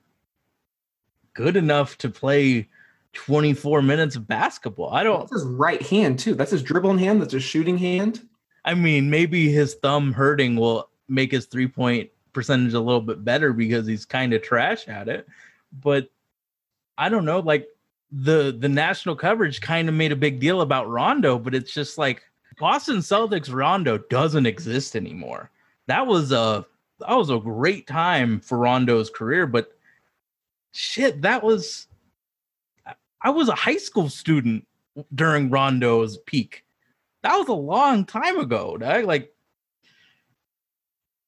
[1.34, 2.68] good enough to play
[3.16, 6.34] 24 minutes of basketball I don't That's his right hand too.
[6.34, 7.20] That's his dribbling hand.
[7.20, 8.28] That's his shooting hand.
[8.64, 13.24] I mean, maybe his thumb hurting will make his three point percentage a little bit
[13.24, 15.26] better because he's kind of trash at it.
[15.80, 16.10] But
[16.98, 17.66] I don't know, like
[18.12, 21.96] the the national coverage kind of made a big deal about Rondo, but it's just
[21.96, 22.22] like
[22.58, 25.50] Boston Celtics Rondo doesn't exist anymore.
[25.86, 26.66] That was a
[27.00, 29.72] that was a great time for Rondo's career, but
[30.72, 31.86] shit, that was
[33.26, 34.66] I was a high school student
[35.14, 36.64] during Rondo's peak
[37.26, 38.76] that was a long time ago.
[38.76, 39.04] Dog.
[39.04, 39.32] Like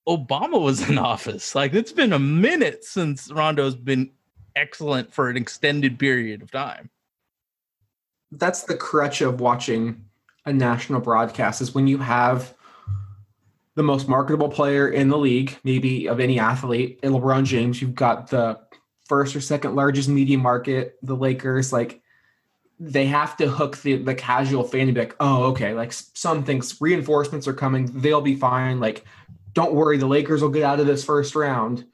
[0.08, 1.56] Obama was in office.
[1.56, 4.12] Like it's been a minute since Rondo's been
[4.54, 6.88] excellent for an extended period of time.
[8.30, 10.04] That's the crutch of watching
[10.44, 12.54] a national broadcast is when you have
[13.74, 17.82] the most marketable player in the league, maybe of any athlete, in LeBron James.
[17.82, 18.60] You've got the
[19.08, 21.72] first or second largest media market, the Lakers.
[21.72, 22.02] Like
[22.78, 26.44] they have to hook the, the casual fan to be like, oh, okay, like some
[26.44, 28.78] things, reinforcements are coming, they'll be fine.
[28.78, 29.04] Like,
[29.54, 31.86] don't worry, the Lakers will get out of this first round.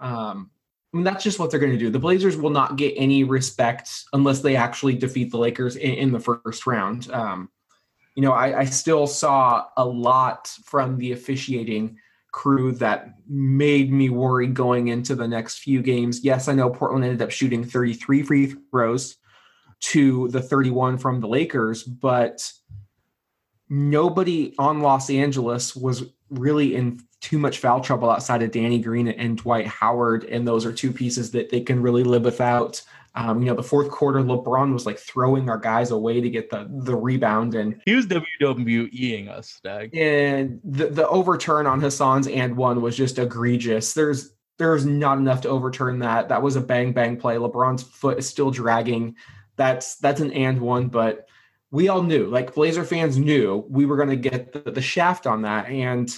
[0.00, 0.50] Um,
[0.92, 1.90] I mean, that's just what they're going to do.
[1.90, 6.12] The Blazers will not get any respect unless they actually defeat the Lakers in, in
[6.12, 7.10] the first round.
[7.10, 7.48] Um,
[8.14, 11.98] you know, I, I still saw a lot from the officiating
[12.36, 16.22] crew that made me worry going into the next few games.
[16.22, 19.16] Yes, I know Portland ended up shooting 33 free throws
[19.80, 22.52] to the 31 from the Lakers, but
[23.70, 29.08] nobody on Los Angeles was really in too much foul trouble outside of Danny Green
[29.08, 30.24] and Dwight Howard.
[30.24, 32.82] And those are two pieces that they can really live without.
[33.16, 36.50] Um, you know, the fourth quarter, LeBron was like throwing our guys away to get
[36.50, 39.94] the the rebound, and He was WWEing us, Doug.
[39.96, 43.94] and the the overturn on Hassan's and one was just egregious.
[43.94, 46.28] There's there's not enough to overturn that.
[46.28, 47.36] That was a bang bang play.
[47.36, 49.16] LeBron's foot is still dragging.
[49.56, 51.26] That's that's an and one, but
[51.70, 55.26] we all knew, like Blazer fans knew, we were going to get the, the shaft
[55.26, 56.14] on that, and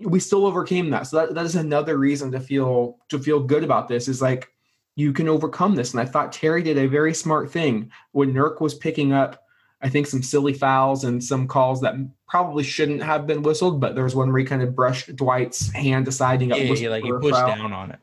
[0.00, 1.06] we still overcame that.
[1.08, 4.06] So that, that is another reason to feel to feel good about this.
[4.08, 4.48] Is like
[4.94, 5.92] you can overcome this.
[5.92, 9.44] And I thought Terry did a very smart thing when Nurk was picking up,
[9.80, 11.94] I think, some silly fouls and some calls that
[12.28, 15.72] probably shouldn't have been whistled, but there was one where he kind of brushed Dwight's
[15.72, 17.48] hand aside and got Yeah, he, like he pushed foul.
[17.48, 17.98] down on it.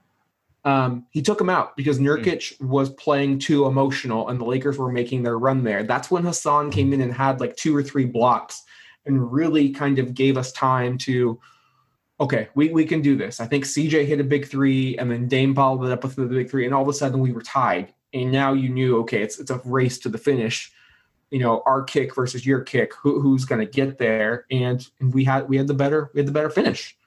[0.65, 4.91] Um, he took him out because Nurkic was playing too emotional and the Lakers were
[4.91, 5.83] making their run there.
[5.83, 8.63] That's when Hassan came in and had like two or three blocks
[9.05, 11.39] and really kind of gave us time to,
[12.19, 13.39] okay, we, we can do this.
[13.39, 16.25] I think CJ hit a big three and then Dame followed it up with the
[16.25, 17.93] big three, and all of a sudden we were tied.
[18.13, 20.71] And now you knew, okay, it's it's a race to the finish.
[21.29, 22.93] You know, our kick versus your kick.
[22.95, 24.45] Who, who's going to get there?
[24.49, 26.97] And, and we had we had the better we had the better finish.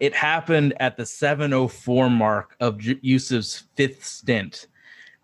[0.00, 4.66] It happened at the 704 mark of Ju- Jusuf's fifth stint.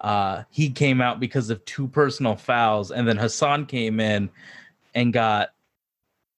[0.00, 4.30] Uh, he came out because of two personal fouls, and then Hassan came in
[4.94, 5.50] and got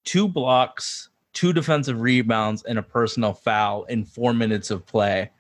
[0.05, 5.31] two blocks, two defensive rebounds, and a personal foul in four minutes of play.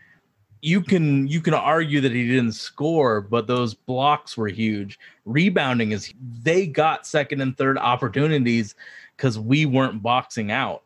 [0.60, 4.98] You can you can argue that he didn't score, but those blocks were huge.
[5.24, 8.74] Rebounding is they got second and third opportunities
[9.16, 10.82] because we weren't boxing out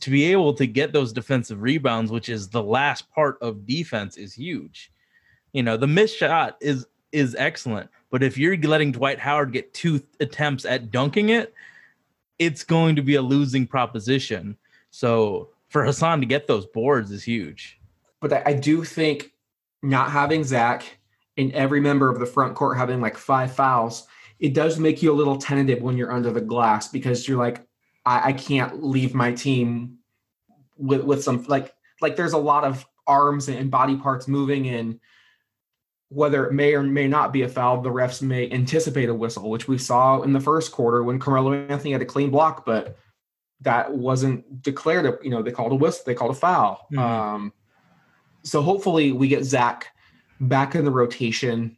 [0.00, 4.16] to be able to get those defensive rebounds, which is the last part of defense,
[4.16, 4.90] is huge.
[5.52, 9.74] You know, the missed shot is is excellent, but if you're letting Dwight Howard get
[9.74, 11.54] two attempts at dunking it,
[12.40, 14.56] it's going to be a losing proposition.
[14.90, 17.78] So for Hassan to get those boards is huge.
[18.20, 19.32] but I, do think
[19.82, 20.98] not having Zach
[21.36, 24.06] and every member of the front court having like five fouls,
[24.40, 27.64] it does make you a little tentative when you're under the glass because you're like,
[28.04, 29.98] I, I can't leave my team
[30.76, 34.98] with with some like like there's a lot of arms and body parts moving and
[36.10, 39.48] whether it may or may not be a foul, the refs may anticipate a whistle,
[39.48, 42.98] which we saw in the first quarter when Carmelo Anthony had a clean block, but
[43.60, 45.06] that wasn't declared.
[45.06, 46.88] A, you know, they called a whistle, they called a foul.
[46.92, 46.98] Mhm.
[46.98, 47.52] Um,
[48.42, 49.86] so hopefully we get Zach
[50.40, 51.76] back in the rotation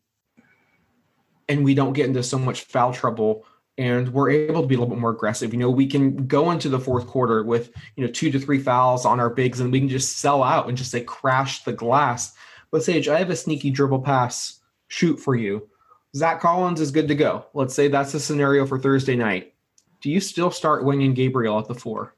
[1.49, 3.45] and we don't get into so much foul trouble
[3.77, 5.53] and we're able to be a little bit more aggressive.
[5.53, 8.61] You know, we can go into the fourth quarter with, you know, two to three
[8.61, 11.73] fouls on our bigs and we can just sell out and just say crash the
[11.73, 12.33] glass.
[12.73, 15.69] But Sage, I have a sneaky dribble pass shoot for you.
[16.17, 17.47] Zach Collins is good to go.
[17.55, 19.55] Let's say that's the scenario for Thursday night.
[20.01, 22.17] Do you still start Wenyen Gabriel at the four?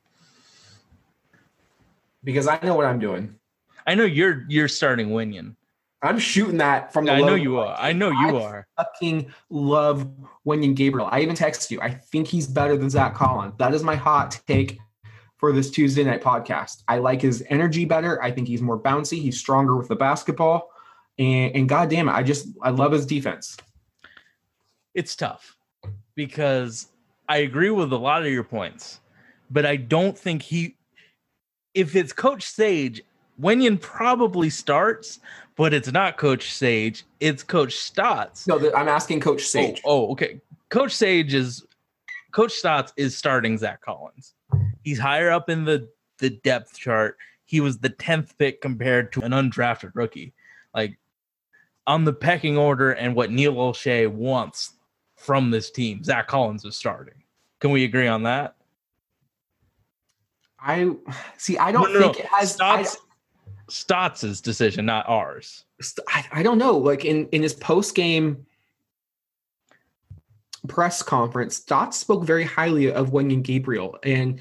[2.23, 3.35] Because I know what I'm doing.
[3.87, 5.57] I know you're you're starting Wenyen.
[6.03, 7.77] I'm shooting that from the I know you are.
[7.79, 8.67] I know you I are.
[8.77, 10.09] fucking love
[10.47, 11.09] Wenyen Gabriel.
[11.11, 11.81] I even texted you.
[11.81, 13.55] I think he's better than Zach Collins.
[13.59, 14.79] That is my hot take
[15.45, 16.85] for this Tuesday night podcast.
[16.89, 18.23] I like his energy better.
[18.23, 19.21] I think he's more bouncy.
[19.21, 20.71] He's stronger with the basketball.
[21.19, 23.59] And, and god damn it, I just I love his defense.
[24.95, 25.55] it's tough
[26.15, 26.87] because
[27.29, 29.01] I agree with a lot of your points,
[29.51, 30.77] but I don't think he.
[31.75, 33.03] If it's Coach Sage,
[33.39, 35.21] Wenyen probably starts,
[35.57, 37.05] but it's not Coach Sage.
[37.21, 38.47] It's Coach Stotts.
[38.47, 39.83] No, I'm asking Coach oh, Sage.
[39.85, 40.41] Oh, oh, okay.
[40.71, 41.67] Coach Sage is
[42.33, 44.33] Coach Stotts is starting Zach Collins.
[44.85, 47.17] He's higher up in the the depth chart.
[47.47, 50.33] He was the tenth pick compared to an undrafted rookie.
[50.75, 50.99] Like
[51.87, 54.75] on the pecking order and what Neil Olshey wants
[55.17, 57.15] from this team, Zach Collins is starting.
[57.61, 58.57] Can we agree on that?
[60.61, 60.91] I
[61.37, 61.59] see.
[61.59, 62.13] I don't No, no, no.
[62.13, 62.59] think it has.
[62.61, 62.99] I, Stotts,
[63.69, 65.65] Stotts's decision, not ours.
[66.09, 66.77] I, I don't know.
[66.77, 68.47] Like in in his post game
[70.69, 74.41] press conference, Dot spoke very highly of Wenyen Gabriel and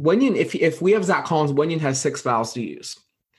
[0.00, 0.36] Wenyen.
[0.36, 2.98] If if we have Zach Collins, Wenyen has six fouls to use.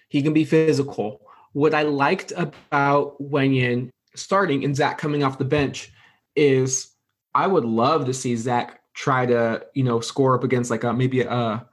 [0.09, 1.21] He can be physical.
[1.53, 5.91] What I liked about Wenyen starting and Zach coming off the bench
[6.35, 6.91] is
[7.33, 10.93] I would love to see Zach try to you know score up against like a
[10.93, 11.65] maybe a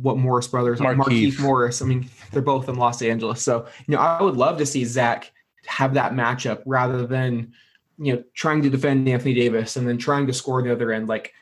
[0.00, 0.96] what Morris brothers Markieff.
[0.96, 1.82] Markieff Morris.
[1.82, 4.84] I mean they're both in Los Angeles, so you know I would love to see
[4.84, 5.32] Zach
[5.66, 7.52] have that matchup rather than
[7.98, 11.08] you know trying to defend Anthony Davis and then trying to score the other end.
[11.08, 11.32] Like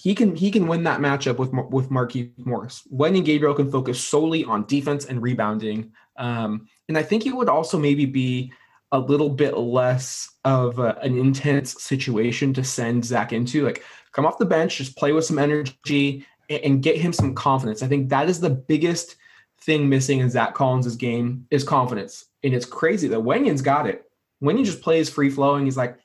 [0.00, 2.86] he can he can win that matchup with with Marquise Morris.
[2.92, 7.48] Wenyen Gabriel can focus solely on defense and rebounding, um, and I think it would
[7.48, 8.52] also maybe be
[8.92, 13.64] a little bit less of a, an intense situation to send Zach into.
[13.64, 17.34] Like come off the bench, just play with some energy and, and get him some
[17.34, 17.82] confidence.
[17.82, 19.16] I think that is the biggest
[19.60, 22.24] thing missing in Zach Collins' game is confidence.
[22.44, 24.08] And it's crazy that Wenyen's got it.
[24.40, 25.64] Wenyen just plays free flowing.
[25.64, 25.98] He's like,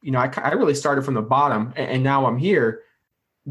[0.00, 2.80] you know, I, I really started from the bottom and, and now I'm here.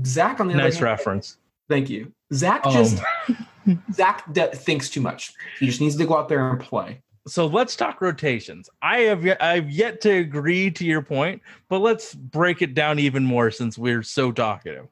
[0.03, 1.37] Zach on the Nice hand, reference.
[1.69, 2.11] thank you.
[2.33, 3.01] Zach Um, just
[3.93, 5.33] Zach de- thinks too much.
[5.59, 7.01] He just needs to go out there and play.
[7.27, 8.69] so let's talk rotations.
[8.81, 12.99] I have yet, I've yet to agree to your point, but let's break it down
[12.99, 14.87] even more since we're so talkative.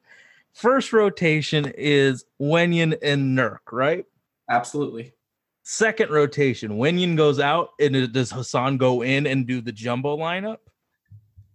[0.53, 4.05] First rotation is Wenyen and Nurk, right?
[4.49, 5.13] Absolutely.
[5.63, 10.57] Second rotation, Wenyen goes out, and does Hassan go in and do the jumbo lineup?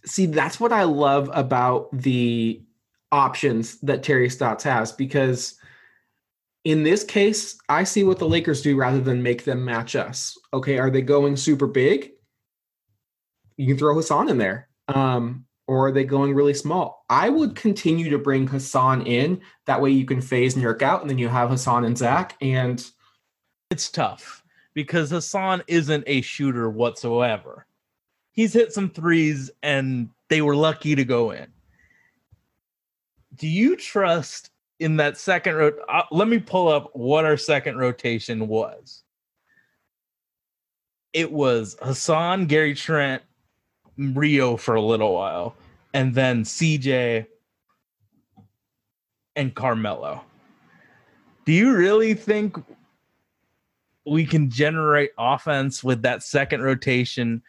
[0.06, 2.62] See, that's what I love about the
[3.12, 5.58] options that Terry Stotts has because
[6.64, 10.36] in this case, I see what the Lakers do rather than make them match us.
[10.52, 12.12] Okay, are they going super big?
[13.56, 14.68] You can throw Hassan in there.
[14.88, 17.04] Um, or are they going really small?
[17.10, 19.40] I would continue to bring Hassan in.
[19.66, 22.36] That way you can phase Nurk out, and then you have Hassan and Zach.
[22.40, 22.84] And
[23.70, 24.42] It's tough
[24.74, 27.66] because Hassan isn't a shooter whatsoever.
[28.32, 31.48] He's hit some threes, and they were lucky to go in.
[33.38, 35.74] Do you trust in that second rot?
[35.88, 39.04] Uh, let me pull up what our second rotation was.
[41.12, 43.22] It was Hassan, Gary Trent,
[43.96, 45.54] Rio for a little while,
[45.94, 47.26] and then CJ
[49.36, 50.22] and Carmelo.
[51.46, 52.56] Do you really think
[54.04, 57.42] we can generate offense with that second rotation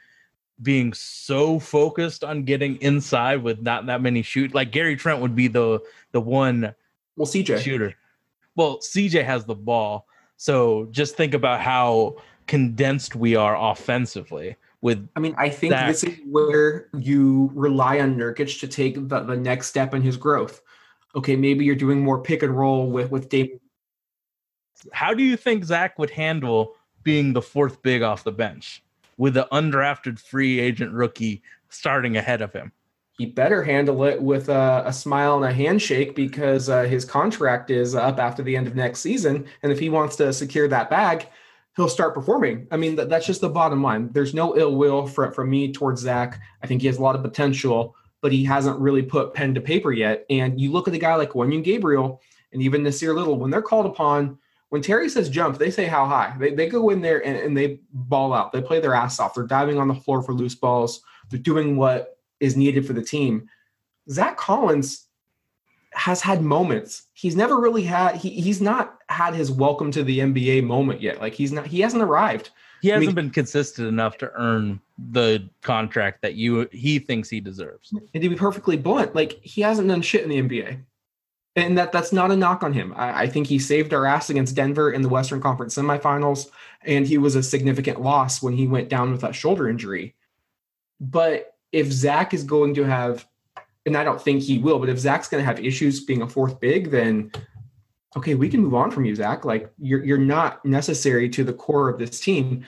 [0.61, 4.53] being so focused on getting inside with not that many shoot?
[4.53, 5.81] Like Gary Trent would be the
[6.11, 6.73] the one
[7.15, 7.59] well, CJ.
[7.59, 7.95] shooter.
[8.55, 10.07] Well, CJ has the ball,
[10.37, 16.03] so just think about how condensed we are offensively with I mean, I think this
[16.03, 20.61] is where you rely on Nurkic to take the, the next step in his growth.
[21.15, 23.59] Okay, maybe you're doing more pick and roll with with Dame.
[24.93, 28.83] how do you think Zach would handle being the fourth big off the bench
[29.19, 32.71] with an undrafted free agent rookie starting ahead of him?
[33.17, 37.69] He better handle it with a, a smile and a handshake because uh, his contract
[37.69, 40.89] is up after the end of next season, and if he wants to secure that
[40.89, 41.27] bag,
[41.75, 42.65] he'll start performing.
[42.71, 44.09] I mean, that, that's just the bottom line.
[44.13, 46.39] There's no ill will from from me towards Zach.
[46.63, 49.61] I think he has a lot of potential, but he hasn't really put pen to
[49.61, 50.25] paper yet.
[50.29, 52.21] And you look at a guy like Wenyen Gabriel
[52.53, 54.37] and even Nassir Little when they're called upon.
[54.69, 56.35] When Terry says jump, they say how high.
[56.39, 58.51] They, they go in there and, and they ball out.
[58.51, 59.33] They play their ass off.
[59.33, 61.01] They're diving on the floor for loose balls.
[61.29, 63.49] They're doing what is needed for the team.
[64.09, 65.07] Zach Collins
[65.93, 67.03] has had moments.
[67.13, 71.19] He's never really had he he's not had his welcome to the NBA moment yet.
[71.19, 72.51] Like he's not he hasn't arrived.
[72.81, 74.79] He hasn't mean- been consistent enough to earn
[75.11, 77.93] the contract that you he thinks he deserves.
[78.13, 80.79] And to be perfectly blunt, like he hasn't done shit in the NBA.
[81.55, 82.93] And that that's not a knock on him.
[82.95, 86.47] I, I think he saved our ass against Denver in the Western Conference semifinals,
[86.83, 90.15] and he was a significant loss when he went down with that shoulder injury.
[91.01, 93.27] But if Zach is going to have,
[93.85, 96.29] and I don't think he will, but if Zach's going to have issues being a
[96.29, 97.31] fourth big, then
[98.15, 99.45] okay, we can move on from you, Zach.
[99.45, 102.65] Like you're you're not necessary to the core of this team.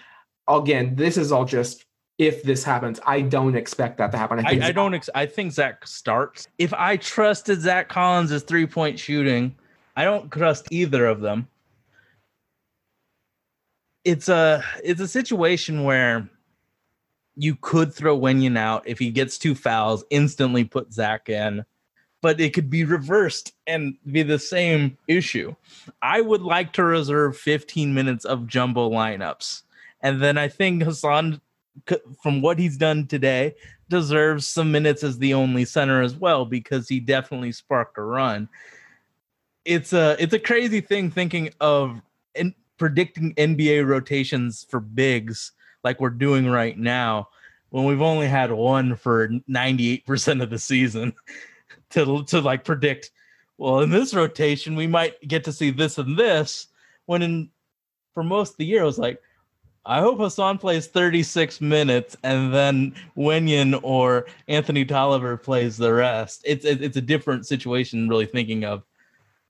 [0.47, 1.85] Again, this is all just
[2.21, 2.99] if this happens.
[3.07, 4.45] I don't expect that to happen.
[4.45, 4.93] I, think I don't.
[4.93, 6.47] Ex- I think Zach starts.
[6.59, 9.55] If I trusted Zach Collins' three point shooting,
[9.97, 11.47] I don't trust either of them.
[14.05, 16.29] It's a it's a situation where
[17.35, 21.65] you could throw Wenyen out if he gets two fouls, instantly put Zach in,
[22.21, 25.55] but it could be reversed and be the same issue.
[26.03, 29.63] I would like to reserve 15 minutes of jumbo lineups,
[30.01, 31.41] and then I think Hassan,
[32.21, 33.55] from what he's done today,
[33.89, 38.49] deserves some minutes as the only center as well because he definitely sparked a run.
[39.65, 42.01] It's a it's a crazy thing thinking of
[42.35, 45.51] and predicting NBA rotations for bigs
[45.83, 47.27] like we're doing right now
[47.69, 51.13] when we've only had one for 98% of the season
[51.91, 53.11] to to like predict
[53.57, 56.67] well in this rotation we might get to see this and this
[57.05, 57.49] when in
[58.13, 59.21] for most of the year it was like
[59.85, 66.43] I hope Hassan plays 36 minutes and then Wenyen or Anthony Tolliver plays the rest.
[66.45, 68.83] It's it- it's a different situation really thinking of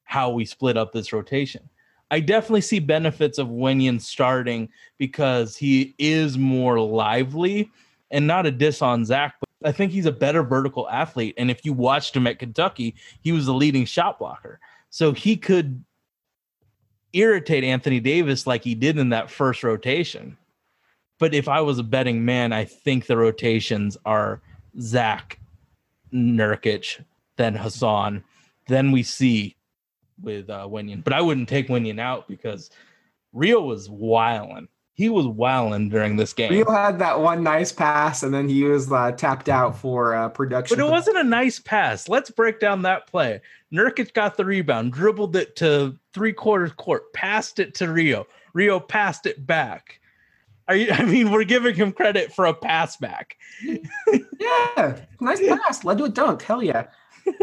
[0.04, 1.68] how we split up this rotation.
[2.12, 7.70] I definitely see benefits of Wenyen starting because he is more lively
[8.10, 11.36] and not a diss on Zach, but I think he's a better vertical athlete.
[11.38, 14.60] And if you watched him at Kentucky, he was the leading shot blocker.
[14.90, 15.84] So he could
[17.14, 20.38] irritate Anthony Davis like he did in that first rotation.
[21.20, 24.42] But if I was a betting man, I think the rotations are
[24.80, 25.40] Zach,
[26.14, 27.04] Nurkic,
[27.38, 28.24] then Hassan,
[28.68, 29.56] then we see
[30.22, 31.04] with uh, Wenyen.
[31.04, 32.72] But I wouldn't take Wenyen out because
[33.34, 34.68] Rio was wilding.
[35.02, 36.52] He was wilding during this game.
[36.52, 40.30] Rio had that one nice pass, and then he was uh, tapped out for uh,
[40.30, 40.78] production.
[40.78, 42.08] But it wasn't a nice pass.
[42.08, 43.42] Let's break down that play.
[43.74, 48.28] Nurkic got the rebound, dribbled it to three quarters court, passed it to Rio.
[48.54, 50.00] Rio passed it back.
[50.68, 50.92] Are you?
[50.94, 53.38] I mean, we're giving him credit for a pass back.
[54.40, 55.84] Yeah, nice pass.
[55.84, 56.44] Led to a dunk.
[56.44, 56.88] Hell yeah.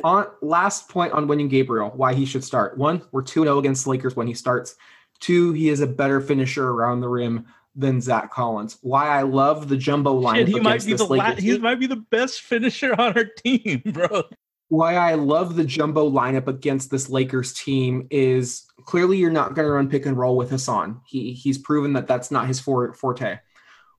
[0.05, 2.79] on last point on Wenyen Gabriel, why he should start.
[2.79, 4.77] One, we're 2 0 against the Lakers when he starts.
[5.21, 8.79] Two, he is a better finisher around the rim than Zach Collins.
[8.83, 11.59] Why I love the jumbo lineup Shit, he might against be this the la- he
[11.59, 14.25] might be the best finisher on our team, bro.
[14.69, 19.67] why I love the jumbo lineup against this Lakers team is clearly you're not going
[19.67, 21.01] to run pick and roll with Hassan.
[21.07, 23.39] He he's proven that that's not his for, forte.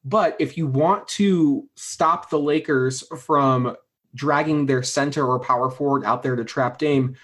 [0.03, 3.75] But if you want to stop the Lakers from
[4.15, 7.15] dragging their center or power forward out there to trap Dame,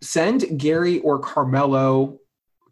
[0.00, 2.18] send Gary or Carmelo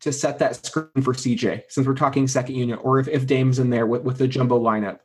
[0.03, 3.59] to set that screen for CJ since we're talking second unit or if, if Dame's
[3.59, 4.99] in there with, with the jumbo lineup.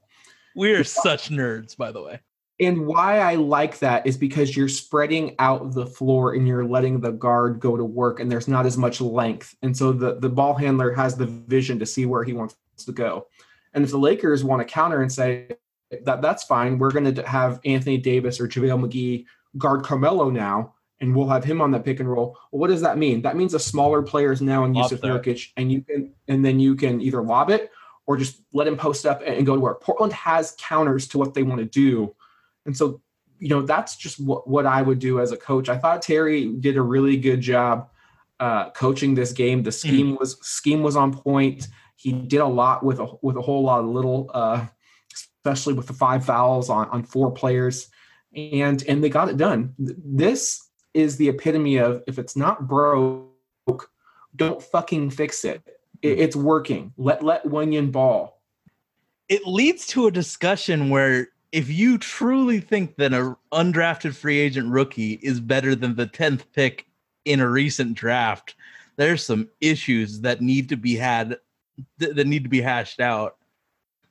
[0.55, 2.19] We are such nerds, by the way.
[2.59, 6.99] And why I like that is because you're spreading out the floor and you're letting
[6.99, 9.55] the guard go to work, and there's not as much length.
[9.61, 12.91] And so the, the ball handler has the vision to see where he wants to
[12.91, 13.27] go.
[13.75, 15.49] And if the Lakers want to counter and say
[16.03, 19.25] that that's fine, we're going to have Anthony Davis or JaVale McGee
[19.59, 22.37] guard Carmelo now, and we'll have him on the pick and roll.
[22.51, 23.21] Well, what does that mean?
[23.21, 25.07] That means a smaller player is now in Jusuf that.
[25.07, 27.71] Nurkic, and you can and then you can either lob it
[28.07, 29.81] or just let him post up and, go to work.
[29.81, 32.15] Portland has counters to what they want to do.
[32.65, 33.01] And so,
[33.37, 35.67] you know, that's just what, what I would do as a coach.
[35.67, 37.89] I thought Terry did a really good job
[38.39, 39.61] uh, coaching this game.
[39.61, 41.67] The scheme was scheme was on point.
[41.97, 44.65] He did a lot with a with a whole lot of little, uh,
[45.13, 47.89] especially with the five fouls on on four players,
[48.35, 49.73] and and they got it done.
[49.77, 50.66] This
[50.97, 53.91] is the epitome of if it's not broke,
[54.35, 55.61] don't fucking fix it.
[56.01, 56.91] it it's working.
[56.97, 58.41] Let let Wenyen ball.
[59.29, 64.71] It leads to a discussion where if you truly think that an undrafted free agent
[64.71, 66.87] rookie is better than the 10th pick
[67.25, 68.55] in a recent draft,
[68.95, 71.37] there's some issues that need to be had
[71.99, 73.37] that need to be hashed out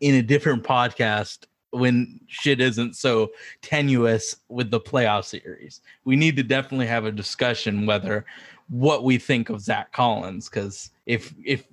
[0.01, 3.31] in a different podcast when shit isn't so
[3.62, 5.81] tenuous with the playoff series.
[6.05, 8.25] We need to definitely have a discussion whether
[8.69, 11.67] what we think of Zach Collins because if if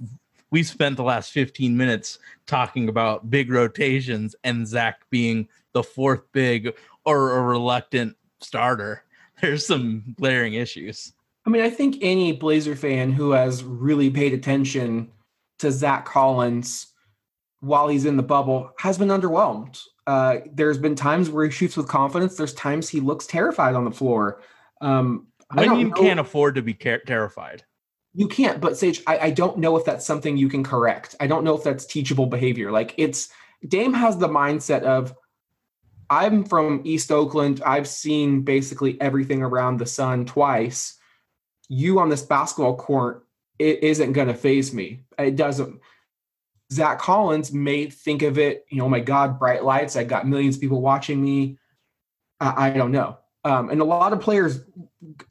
[0.52, 6.32] we spent the last 15 minutes talking about big rotations and Zach being the fourth
[6.32, 6.76] big
[7.06, 9.04] or a reluctant starter,
[9.42, 11.14] there's some glaring issues.
[11.46, 15.12] I mean, I think any Blazer fan who has really paid attention
[15.58, 16.93] to Zach Collins
[17.64, 19.82] while he's in the bubble has been underwhelmed.
[20.06, 22.36] Uh, there's been times where he shoots with confidence.
[22.36, 24.42] There's times he looks terrified on the floor.
[24.82, 27.64] Um, When you know- can't afford to be car- terrified.
[28.14, 31.16] you can't, but Sage, I, I don't know if that's something you can correct.
[31.22, 32.70] I don't know if that's teachable behavior.
[32.70, 33.30] Like it's
[33.66, 35.16] Dame has the mindset of
[36.10, 37.62] I'm from East Oakland.
[37.66, 41.00] I've seen basically everything around the sun twice.
[41.70, 43.26] You on this basketball court,
[43.58, 45.06] it isn't going to phase me.
[45.18, 45.80] It doesn't.
[46.74, 49.96] Zach Collins may think of it, you know, oh my God, bright lights.
[49.96, 51.58] I got millions of people watching me.
[52.40, 53.18] I, I don't know.
[53.46, 54.62] Um, and a lot of players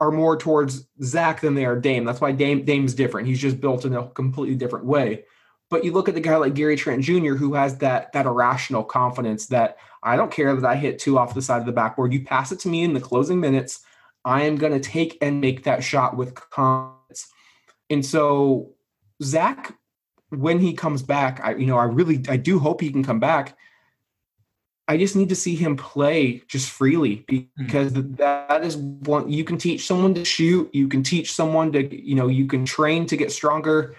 [0.01, 2.05] are more towards Zach than they are Dame.
[2.05, 3.27] That's why Dame Dame's different.
[3.27, 5.25] He's just built in a completely different way.
[5.71, 8.85] But you look at the guy like Gary Trent Jr., who has that that irrational
[8.85, 12.13] confidence that I don't care that I hit two off the side of the backboard.
[12.13, 13.81] You pass it to me in the closing minutes.
[14.25, 17.27] I am going to take and make that shot with confidence.
[17.89, 18.75] And so
[19.23, 19.75] Zach,
[20.33, 23.21] when he comes back, I you know I really I do hope he can come
[23.21, 23.57] back.
[24.89, 27.41] I just need to see him play just freely hmm.
[27.57, 31.95] because that is one you can teach someone to shoot, you can teach someone to
[31.95, 33.95] you know you can train to get stronger,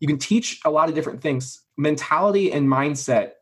[0.00, 1.62] you can teach a lot of different things.
[1.76, 3.32] Mentality and mindset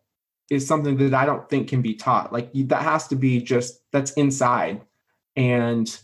[0.50, 2.32] is something that I don't think can be taught.
[2.32, 4.82] Like that has to be just that's inside,
[5.34, 5.98] and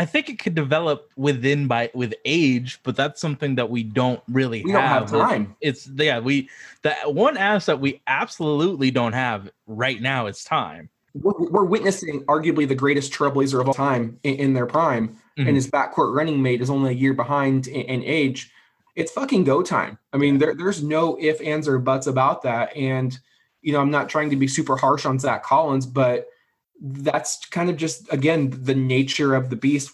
[0.00, 4.22] I think it could develop within by with age, but that's something that we don't
[4.30, 5.28] really we don't have have.
[5.28, 5.56] time.
[5.60, 6.48] It's yeah, we
[6.80, 10.88] that one asset we absolutely don't have right now is time.
[11.12, 15.48] We're, we're witnessing arguably the greatest trailblazer of all time in, in their prime, Mhm.
[15.48, 18.50] and his backcourt running mate is only a year behind in, in age.
[18.96, 19.98] It's fucking go time.
[20.14, 22.74] I mean, there, there's no if, ands, or buts about that.
[22.74, 23.18] And
[23.60, 26.28] you know, I'm not trying to be super harsh on Zach Collins, but
[26.80, 29.92] that's kind of just again the nature of the beast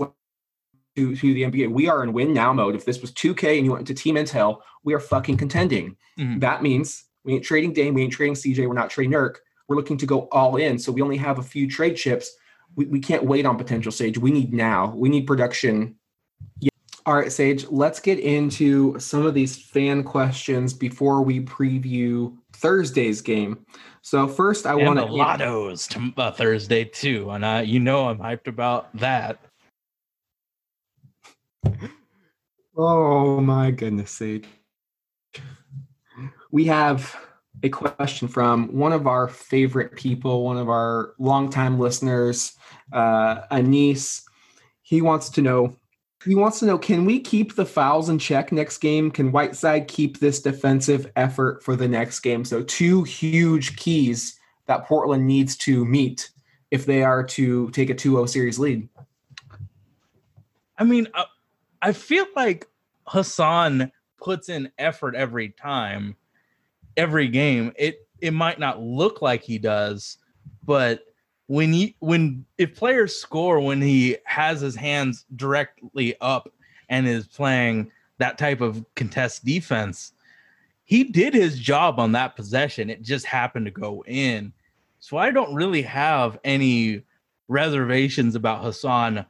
[0.96, 1.70] to, to the NBA.
[1.70, 2.74] We are in win now mode.
[2.74, 5.96] If this was 2K and you went to Team Intel, we are fucking contending.
[6.18, 6.40] Mhm.
[6.40, 9.36] That means we ain't trading Dame, we ain't trading CJ, we're not trading Nurk.
[9.68, 10.78] We're looking to go all in.
[10.78, 12.30] So we only have a few trade chips.
[12.76, 14.16] We, we can't wait on potential Sage.
[14.16, 14.94] We need now.
[14.94, 15.96] We need production.
[16.60, 16.70] Yeah.
[17.04, 23.20] All right, Sage, let's get into some of these fan questions before we preview Thursday's
[23.20, 23.64] game.
[24.06, 28.18] So first I want the lottos to uh, Thursday too, and uh, you know I'm
[28.18, 29.40] hyped about that.
[32.76, 34.44] Oh my goodness, Sage.
[36.52, 37.16] We have
[37.64, 42.56] a question from one of our favorite people, one of our longtime listeners,
[42.92, 44.22] uh, Anise.
[44.82, 45.74] He wants to know
[46.26, 49.12] He wants to know can we keep the fouls in check next game?
[49.12, 52.44] Can Whiteside keep this defensive effort for the next game?
[52.44, 56.30] So, two huge keys that Portland needs to meet
[56.72, 58.88] if they are to take a 2 0 series lead.
[60.76, 61.24] I mean, uh,
[61.80, 62.66] I feel like
[63.06, 66.16] Hassan puts in effort every time,
[66.96, 67.72] every game.
[67.76, 70.18] It it might not look like he does,
[70.64, 71.04] but
[71.46, 76.52] when he when if players score when he has his hands directly up
[76.88, 80.12] and is playing that type of contest defense,
[80.84, 82.90] he did his job on that possession.
[82.90, 84.52] It just happened to go in.
[84.98, 87.02] So I don't really have any
[87.48, 89.24] reservations about Hassan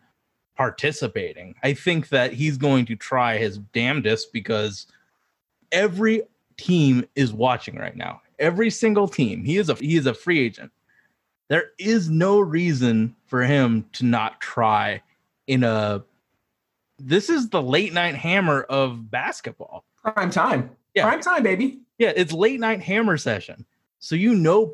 [0.56, 1.54] participating.
[1.62, 4.86] I think that he's going to try his damnedest because
[5.70, 6.22] every
[6.56, 8.22] team is watching right now.
[8.38, 9.44] Every single team.
[9.44, 10.70] He is a he is a free agent.
[11.49, 15.03] There is no reason for him to not try
[15.47, 16.03] in a
[16.99, 19.84] this is the late night hammer of basketball.
[20.03, 20.70] Prime time.
[20.94, 21.05] Yeah.
[21.05, 21.80] Prime time, baby.
[21.99, 23.64] Yeah, it's late night hammer session.
[23.99, 24.72] So you know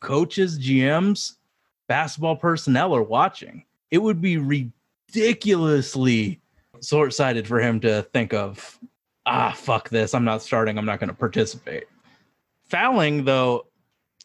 [0.00, 1.36] coaches, GMs,
[1.88, 3.64] basketball personnel are watching.
[3.90, 6.40] It would be ridiculously
[6.82, 8.78] short-sighted for him to think of,
[9.26, 10.14] ah, fuck this.
[10.14, 10.78] I'm not starting.
[10.78, 11.84] I'm not going to participate.
[12.64, 13.66] Fouling, though,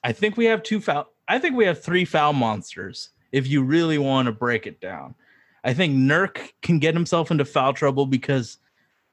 [0.04, 1.08] I think we have two foul.
[1.28, 5.15] I think we have three foul monsters if you really want to break it down.
[5.63, 8.57] I think Nurk can get himself into foul trouble because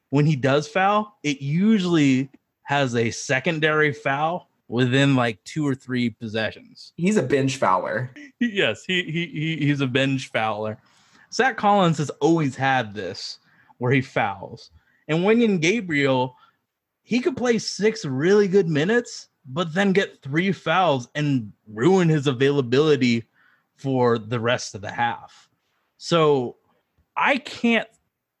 [0.09, 2.29] when he does foul, it usually
[2.63, 6.93] has a secondary foul within like two or three possessions.
[6.95, 8.11] He's a bench fouler.
[8.39, 10.77] yes, he, he he he's a bench fouler.
[11.33, 13.39] Zach Collins has always had this
[13.77, 14.71] where he fouls.
[15.07, 16.35] And Wenyen Gabriel,
[17.03, 22.27] he could play six really good minutes, but then get three fouls and ruin his
[22.27, 23.23] availability
[23.75, 25.49] for the rest of the half.
[25.97, 26.57] So
[27.15, 27.87] I can't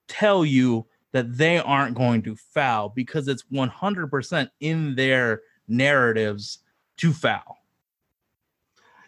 [0.07, 6.59] tell you that they aren't going to foul because it's 100% in their narratives
[6.97, 7.57] to foul.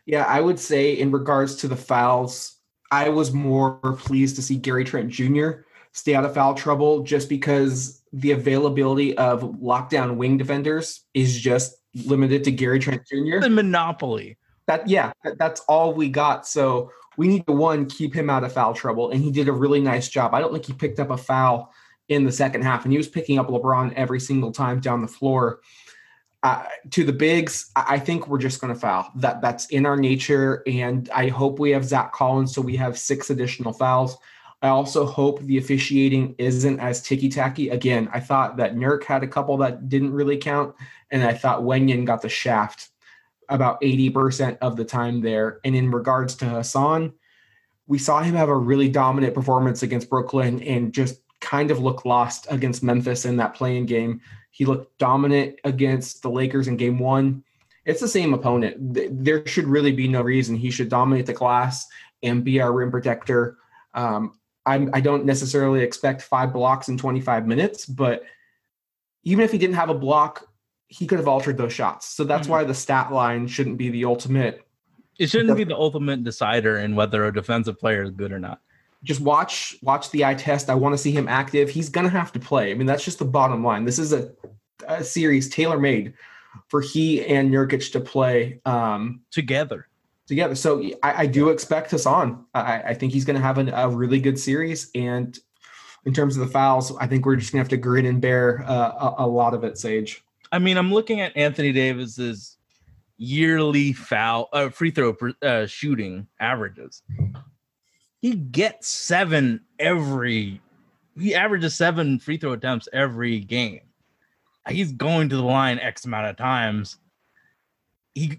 [0.06, 2.56] Yeah, I would say in regards to the fouls,
[2.91, 5.50] I was more pleased to see Gary Trent Jr.
[5.91, 11.77] stay out of foul trouble just because the availability of lockdown wing defenders is just
[11.94, 13.40] limited to Gary Trent Jr.
[13.40, 14.38] The monopoly.
[14.68, 16.46] That yeah, that, that's all we got.
[16.48, 19.54] So we need to one keep him out of foul trouble, and he did a
[19.54, 20.34] really nice job.
[20.34, 21.74] I don't think he picked up a foul
[22.10, 25.08] in the second half, and he was picking up LeBron every single time down the
[25.08, 25.62] floor.
[26.44, 29.12] Uh, to the bigs, I I think we're just going to foul.
[29.16, 32.98] That that's in our nature, and I hope we have Zach Collins, so we have
[32.98, 34.18] six additional fouls.
[34.62, 37.70] I also hope the officiating isn't as ticky tacky.
[37.70, 40.76] Again, I thought that Nurk had a couple that didn't really count,
[41.12, 42.89] and I thought Wenyen got the shaft
[43.49, 45.60] about 80% of the time there.
[45.64, 47.14] And in regards to Hassan,
[47.86, 52.03] we saw him have a really dominant performance against Brooklyn and just kind of look
[52.03, 54.22] lost against Memphis in that playing game.
[54.51, 57.43] He looked dominant against the Lakers in game one.
[57.86, 58.76] It's the same opponent.
[59.24, 61.88] There should really be no reason he should dominate the glass
[62.24, 63.58] and be our rim protector.
[63.93, 64.34] Um,
[64.68, 68.24] I'm, I don't necessarily expect five blocks in 25 minutes, but
[69.24, 70.47] even if he didn't have a block,
[70.89, 72.07] he could have altered those shots.
[72.07, 72.51] So that's Mhm.
[72.51, 74.65] why the stat line shouldn't be the ultimate.
[75.18, 78.61] It shouldn't be the ultimate decider in whether a defensive player is good or not.
[79.03, 80.70] Just watch watch the eye test.
[80.70, 81.70] I want to see him active.
[81.70, 82.72] He's gonna have to play.
[82.72, 83.86] I mean, that's just the bottom line.
[83.86, 84.32] This is a,
[84.88, 86.13] a series tailor made
[86.68, 89.88] for he and Nurkic to play um, Together.
[90.28, 90.56] Together.
[90.56, 92.46] So I, I do expect Hassan.
[92.54, 94.92] I, I think he's going to have an, a really good series.
[94.94, 95.38] And
[96.06, 98.22] in terms of the fouls, I think we're just going to have to grin and
[98.22, 100.24] bear uh, a, a lot of it, Sage.
[100.52, 102.58] I mean, I'm looking at Anthony Davis's
[103.18, 107.02] yearly foul uh, free throw uh, shooting averages.
[108.20, 110.62] He gets seven every.
[111.20, 113.82] He averages seven free throw attempts every game.
[114.70, 116.98] He's going to the line x amount of times.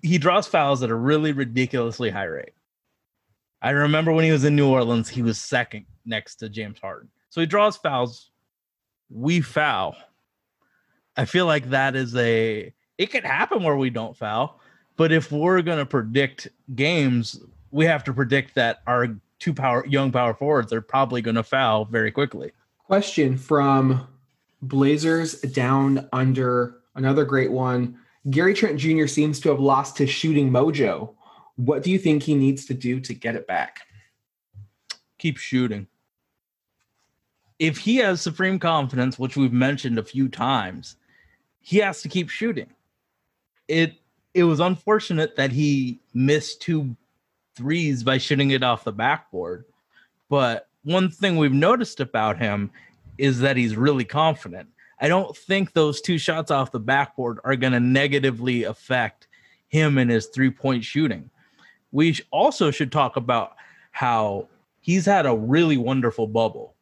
[0.03, 2.53] He draws fouls at a really ridiculously high rate.
[3.61, 7.09] I remember when he was in New Orleans, he was second next to James Harden.
[7.31, 8.31] So he draws fouls.
[9.11, 9.97] We foul.
[11.17, 14.61] I feel like that is a it could happen where we don't foul,
[14.97, 20.11] but if we're gonna predict games, we have to predict that our two power young
[20.11, 22.53] power forwards are probably gonna foul very quickly.
[22.87, 24.07] Question from
[24.63, 27.99] Blazers down under another great one.
[28.31, 29.07] Gary Trent Jr.
[29.07, 31.15] seems to have lost his shooting mojo.
[31.57, 33.81] What do you think he needs to do to get it back?
[35.19, 35.87] Keep shooting.
[37.59, 40.97] If he has supreme confidence, which we've mentioned a few times,
[41.61, 42.69] he has to keep shooting.
[43.67, 43.95] It
[44.35, 46.95] it was unfortunate that he missed two
[47.57, 49.65] threes by shooting it off the backboard,
[50.29, 52.71] but one thing we've noticed about him
[53.17, 54.69] is that he's really confident.
[55.01, 59.29] I don't think those two shots off the backboard are going to negatively affect
[59.69, 61.31] him and his three point shooting.
[61.93, 63.57] We also should talk about
[63.93, 64.49] how
[64.81, 66.75] he's had a really wonderful bubble.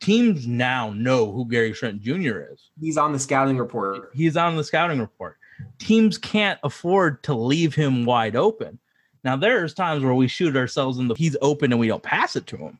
[0.00, 2.40] Teams now know who Gary Trent Jr.
[2.52, 2.70] is.
[2.80, 4.10] He's on the scouting report.
[4.14, 5.36] He's on the scouting report.
[5.78, 8.78] Teams can't afford to leave him wide open.
[9.24, 12.36] Now there's times where we shoot ourselves in the he's open and we don't pass
[12.36, 12.78] it to him.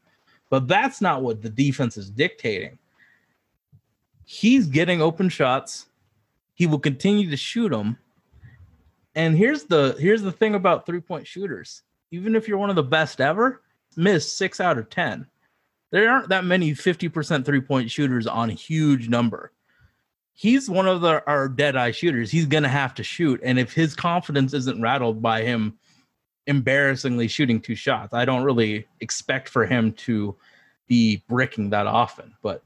[0.49, 2.79] But that's not what the defense is dictating.
[4.31, 5.87] He's getting open shots.
[6.55, 7.99] He will continue to shoot them.
[9.15, 11.83] And here's the here's the thing about three-point shooters.
[12.11, 13.63] Even if you're one of the best ever,
[13.97, 15.27] miss 6 out of 10.
[15.91, 19.53] There aren't that many 50% three-point shooters on a huge number
[20.39, 22.31] he's one of the our dead eye shooters.
[22.31, 25.77] He's gonna have to shoot, and if his confidence isn't rattled by him
[26.47, 30.37] embarrassingly shooting two shots, I don't really expect for him to
[30.87, 32.33] be bricking that often.
[32.41, 32.63] But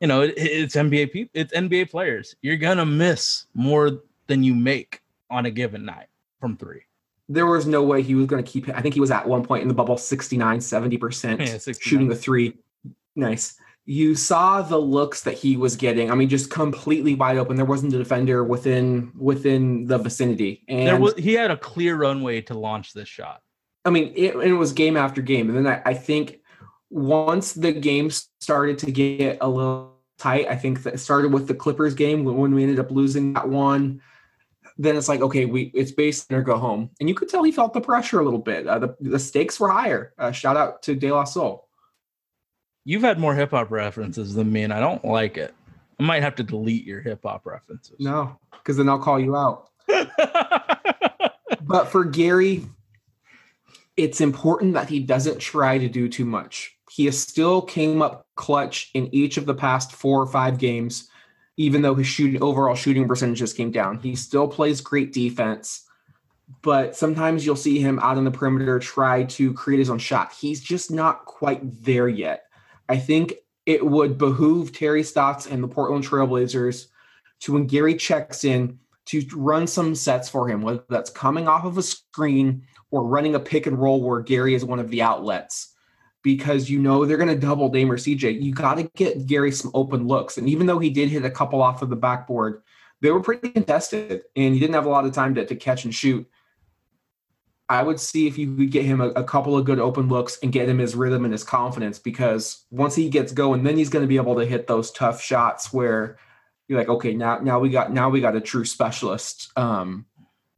[0.00, 2.34] you know, it, it's NBA people, it's NBA players.
[2.42, 6.06] You're gonna miss more than you make on a given night
[6.40, 6.82] from three.
[7.28, 9.44] There was no way he was going to keep I think he was at one
[9.44, 11.74] point in the bubble 69, 70% Yeah, 69.
[11.80, 12.58] shooting the three.
[13.16, 13.58] Nice.
[13.86, 16.10] You saw the looks that he was getting.
[16.10, 17.56] I mean, just completely wide open.
[17.56, 20.64] There wasn't a defender within within the vicinity.
[20.68, 23.42] And there was he had a clear runway to launch this shot.
[23.84, 25.48] I mean, it, it was game after game.
[25.48, 26.40] And then I, I think
[26.94, 28.08] once the game
[28.40, 32.54] started to get a little tight, I think that started with the Clippers game when,
[32.54, 34.00] we ended up losing that one.
[34.78, 36.90] Then it's like, okay, we it's base or go home.
[37.00, 38.66] And you could tell he felt the pressure a little bit.
[38.66, 40.14] Uh, the, the stakes were higher.
[40.18, 41.68] Uh, shout out to De La Soul.
[42.84, 45.54] You've had more hip hop references than me, and I don't like it.
[45.98, 47.96] I might have to delete your hip hop references.
[47.98, 49.70] No, because then I'll call you out.
[51.66, 52.66] But for Gary,
[53.96, 56.73] it's important that he doesn't try to do too much.
[56.94, 61.08] He has still came up clutch in each of the past four or five games,
[61.56, 63.98] even though his shooting overall shooting percentages came down.
[63.98, 65.88] He still plays great defense,
[66.62, 70.32] but sometimes you'll see him out on the perimeter try to create his own shot.
[70.40, 72.44] He's just not quite there yet.
[72.88, 73.34] I think
[73.66, 76.86] it would behoove Terry Stotts and the Portland Trailblazers
[77.40, 81.64] to when Gary checks in to run some sets for him, whether that's coming off
[81.64, 85.02] of a screen or running a pick and roll where Gary is one of the
[85.02, 85.72] outlets.
[86.24, 88.42] Because you know they're going to double Dame or CJ.
[88.42, 90.38] You got to get Gary some open looks.
[90.38, 92.62] And even though he did hit a couple off of the backboard,
[93.00, 95.84] they were pretty contested and he didn't have a lot of time to, to catch
[95.84, 96.26] and shoot.
[97.68, 100.38] I would see if you could get him a, a couple of good open looks
[100.42, 103.88] and get him his rhythm and his confidence because once he gets going, then he's
[103.90, 106.18] going to be able to hit those tough shots where
[106.68, 110.06] you're like, okay, now now we got now we got a true specialist um,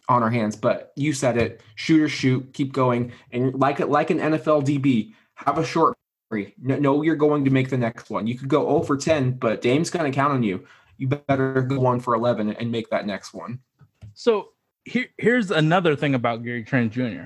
[0.08, 0.56] on our hands.
[0.56, 4.64] But you said it, shoot or shoot, keep going, and like it like an NFL
[4.64, 5.96] DB, have a short
[6.28, 6.54] three.
[6.58, 8.26] Know you're going to make the next one.
[8.26, 10.66] You could go 0 for 10, but Dame's going to count on you.
[10.98, 13.60] You better go one for 11 and make that next one.
[14.14, 14.52] So
[14.84, 17.24] here, here's another thing about Gary Trent Jr.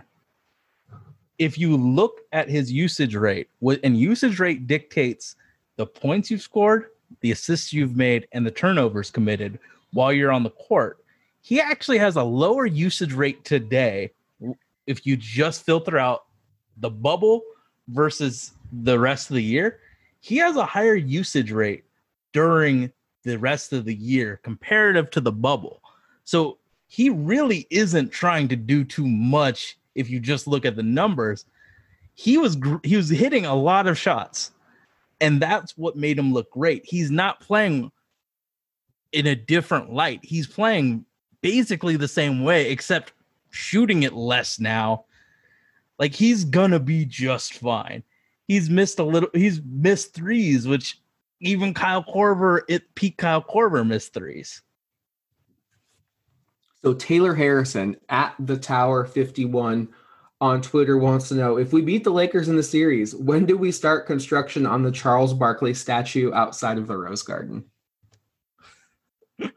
[1.38, 5.36] If you look at his usage rate, and usage rate dictates
[5.76, 6.86] the points you've scored,
[7.20, 9.58] the assists you've made, and the turnovers committed
[9.92, 10.98] while you're on the court.
[11.40, 14.12] He actually has a lower usage rate today
[14.86, 16.24] if you just filter out
[16.76, 17.42] the bubble
[17.92, 19.80] versus the rest of the year.
[20.20, 21.84] He has a higher usage rate
[22.32, 22.92] during
[23.24, 25.82] the rest of the year comparative to the bubble.
[26.24, 30.82] So he really isn't trying to do too much if you just look at the
[30.82, 31.44] numbers.
[32.14, 34.52] He was he was hitting a lot of shots
[35.20, 36.84] and that's what made him look great.
[36.84, 37.92] He's not playing
[39.12, 40.20] in a different light.
[40.22, 41.04] He's playing
[41.42, 43.12] basically the same way except
[43.50, 45.04] shooting it less now.
[46.00, 48.02] Like he's to be just fine.
[48.48, 50.98] He's missed a little he's missed threes which
[51.40, 54.62] even Kyle Korver, it peak Kyle Korver missed threes.
[56.82, 59.88] So Taylor Harrison at the Tower 51
[60.40, 63.58] on Twitter wants to know if we beat the Lakers in the series, when do
[63.58, 67.64] we start construction on the Charles Barkley statue outside of the Rose Garden?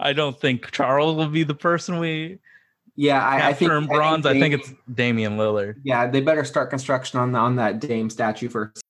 [0.00, 2.38] I don't think Charles will be the person we
[3.00, 4.26] Yeah, I, I think in bronze.
[4.26, 5.76] I think Dame- it's Damian Lillard.
[5.82, 8.82] yeah, they better start construction on on that Dame statue first.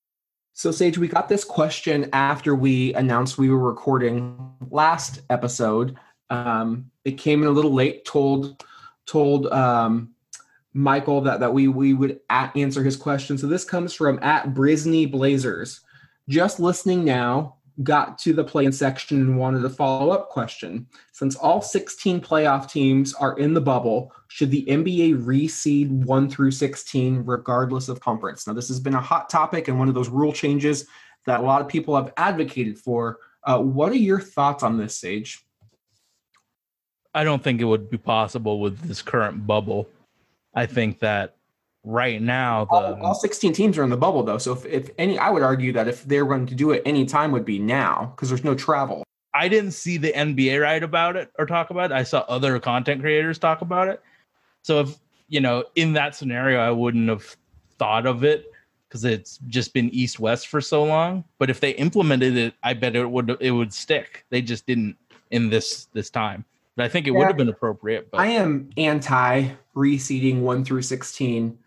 [0.53, 4.37] So Sage, we got this question after we announced we were recording
[4.69, 5.97] last episode.
[6.29, 8.05] Um, it came in a little late.
[8.05, 8.65] Told
[9.07, 10.11] told um,
[10.75, 13.39] Michael that that we we would answer his question.
[13.39, 15.83] So this comes from at Brisney Blazers.
[16.29, 17.59] Just listening now.
[17.83, 20.87] Got to the play in section and wanted a follow up question.
[21.13, 26.51] Since all 16 playoff teams are in the bubble, should the NBA reseed 1 through
[26.51, 28.47] 16 regardless of conference?
[28.47, 30.87] Now, this has been a hot topic and one of those rule changes
[31.27, 33.19] that a lot of people have advocated for.
[33.45, 35.45] Uh, what are your thoughts on this, Sage?
[37.15, 39.89] I don't think it would be possible with this current bubble.
[40.55, 41.37] I think that
[41.85, 44.39] right now the All, all 16 teams are in the bubble, though.
[44.39, 47.07] So if, if any, I would argue that if they're going to do it any
[47.07, 49.05] time would be now because there's no travel.
[49.33, 51.95] I didn't see the NBA write about it or talk about it.
[51.95, 54.03] I saw other content creators talk about it.
[54.63, 57.37] So if you know, in that scenario, I wouldn't have
[57.79, 58.53] thought of it
[58.89, 61.25] because it's just been east west for so long.
[61.39, 64.27] But if they implemented it, I bet it would it would stick.
[64.31, 64.97] They just didn't
[65.31, 66.45] in this this time.
[66.77, 68.11] But I think it would have been appropriate.
[68.11, 71.59] But I am anti reseeding one through 16.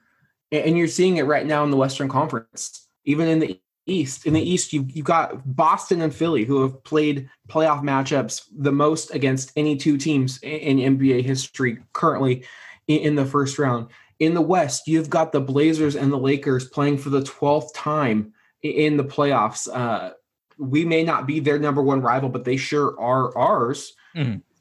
[0.54, 4.26] And you're seeing it right now in the Western Conference, even in the East.
[4.28, 8.72] In the East, you've, you've got Boston and Philly who have played playoff matchups the
[8.72, 12.46] most against any two teams in NBA history currently
[12.88, 13.88] in the first round.
[14.20, 18.34] In the West, you've got the Blazers and the Lakers playing for the 12th time
[18.62, 19.68] in the playoffs.
[19.68, 20.14] Uh,
[20.58, 23.94] we may not be their number one rival, but they sure are ours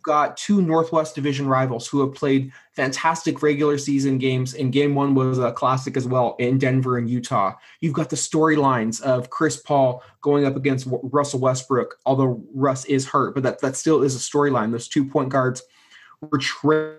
[0.02, 5.14] got two Northwest Division rivals who have played fantastic regular season games, and game one
[5.14, 7.54] was a classic as well in Denver and Utah.
[7.80, 13.06] You've got the storylines of Chris Paul going up against Russell Westbrook, although Russ is
[13.06, 14.72] hurt, but that, that still is a storyline.
[14.72, 15.62] Those two point guards
[16.20, 16.98] were traded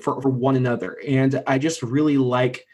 [0.00, 0.98] for, for one another.
[1.06, 2.66] And I just really like.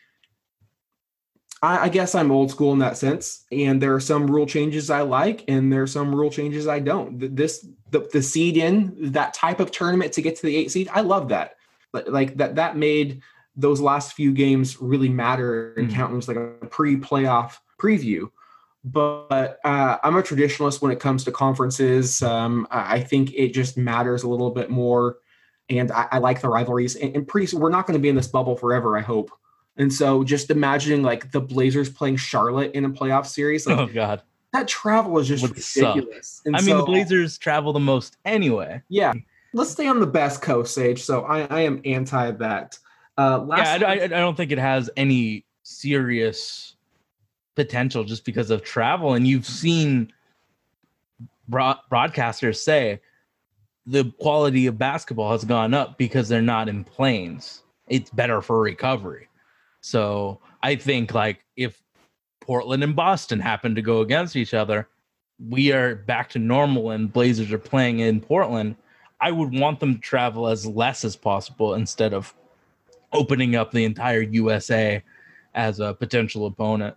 [1.64, 4.90] I I guess I'm old school in that sense, and there are some rule changes
[4.90, 7.36] I like, and there are some rule changes I don't.
[7.36, 10.88] This the, the seed in that type of tournament to get to the eight seed,
[10.92, 11.56] I love that.
[11.92, 13.22] But like that, that made
[13.56, 15.94] those last few games really matter and Mhm.
[15.94, 18.30] count as like a pre-playoff preview.
[18.84, 22.20] But uh, I'm a traditionalist when it comes to conferences.
[22.22, 25.18] Um, I think it just matters a little bit more,
[25.70, 26.96] and I, I like the rivalries.
[26.96, 28.98] And, and pretty we're not going to be in this bubble forever.
[28.98, 29.30] I hope.
[29.76, 33.86] And so, just imagining like the Blazers playing Charlotte in a playoff series, like, oh
[33.86, 34.22] god,
[34.52, 36.42] that travel is just Would ridiculous.
[36.46, 38.82] I mean the Blazers travel the most anyway.
[38.88, 39.12] yeah,
[39.52, 41.02] let's stay on the best coast, Sage.
[41.02, 42.78] So I, I am anti that.
[43.16, 46.74] Uh, last yeah, I, I, I don't think it has any serious
[47.54, 49.14] potential just because of travel.
[49.14, 50.12] And you've seen
[51.48, 53.00] broad, broadcasters say
[53.86, 57.62] the quality of basketball has gone up because they're not in planes.
[57.88, 59.28] It's better for recovery.
[59.84, 61.82] So I think like if
[62.40, 64.88] Portland and Boston happen to go against each other,
[65.38, 68.76] we are back to normal and Blazers are playing in Portland.
[69.20, 72.32] I would want them to travel as less as possible instead of
[73.12, 75.02] opening up the entire USA
[75.54, 76.96] as a potential opponent.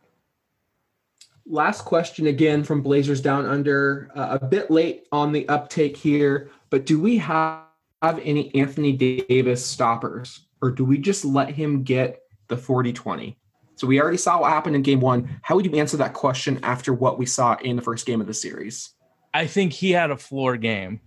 [1.46, 4.10] last question again from Blazers Down Under.
[4.16, 7.64] Uh, a bit late on the uptake here, but do we have,
[8.02, 13.38] have any Anthony Davis stoppers, or do we just let him get the 40 20?
[13.76, 15.40] So we already saw what happened in game one.
[15.44, 18.28] How would you answer that question after what we saw in the first game of
[18.28, 18.90] the series?
[19.34, 21.00] I think he had a floor game.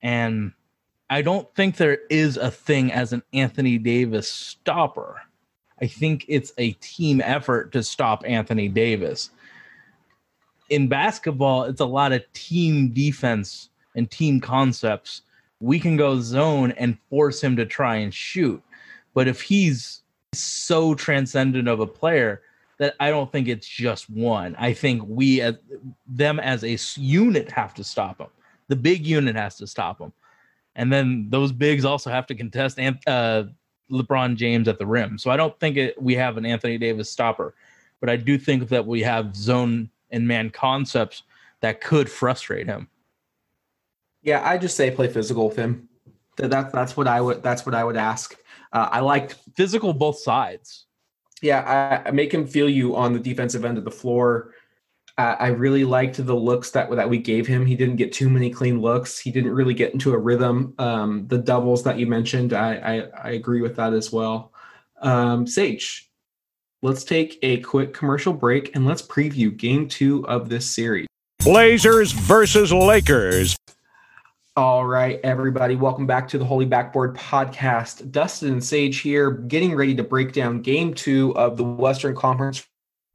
[0.00, 0.52] And
[1.10, 5.22] I don't think there is a thing as an Anthony Davis stopper.
[5.80, 9.30] I think it's a team effort to stop Anthony Davis.
[10.70, 15.22] In basketball, it's a lot of team defense and team concepts.
[15.58, 18.62] We can go zone and force him to try and shoot.
[19.14, 20.01] But if he's
[20.34, 22.42] so transcendent of a player
[22.78, 24.56] that I don't think it's just one.
[24.58, 25.56] I think we as
[26.06, 28.28] them as a unit have to stop him.
[28.68, 30.12] The big unit has to stop him,
[30.74, 33.44] and then those bigs also have to contest uh,
[33.90, 35.18] LeBron James at the rim.
[35.18, 37.54] So I don't think it, we have an Anthony Davis stopper,
[38.00, 41.22] but I do think that we have zone and man concepts
[41.60, 42.88] that could frustrate him.
[44.22, 45.88] Yeah, I just say play physical with him.
[46.36, 48.34] That, that that's what I would that's what I would ask.
[48.72, 50.86] Uh, I liked Physical both sides.
[51.42, 54.54] Yeah, I, I make him feel you on the defensive end of the floor.
[55.18, 57.66] Uh, I really liked the looks that that we gave him.
[57.66, 59.18] He didn't get too many clean looks.
[59.18, 60.74] He didn't really get into a rhythm.
[60.78, 64.52] Um, the doubles that you mentioned, I, I I agree with that as well.
[65.02, 66.10] Um, Sage,
[66.80, 71.06] let's take a quick commercial break and let's preview Game Two of this series.
[71.40, 73.56] Blazers versus Lakers.
[74.54, 78.10] All right, everybody, welcome back to the Holy Backboard podcast.
[78.10, 82.66] Dustin and Sage here, getting ready to break down game two of the Western Conference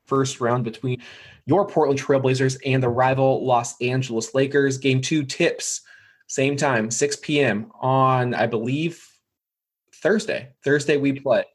[0.07, 0.99] first round between
[1.45, 4.79] your Portland Trailblazers and the rival Los Angeles Lakers.
[4.79, 5.81] Game two tips,
[6.25, 7.71] same time, 6 p.m.
[7.81, 9.07] on, I believe,
[9.93, 10.53] Thursday.
[10.63, 11.45] Thursday we play.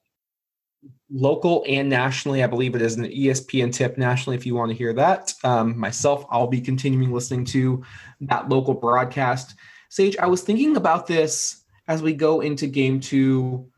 [1.10, 2.42] local and nationally.
[2.42, 5.34] I believe it is an ESPN tip nationally if you want to hear that.
[5.42, 7.82] Um, myself, I'll be continuing listening to
[8.20, 9.56] that local broadcast.
[9.92, 13.68] Sage, I was thinking about this as we go into game two,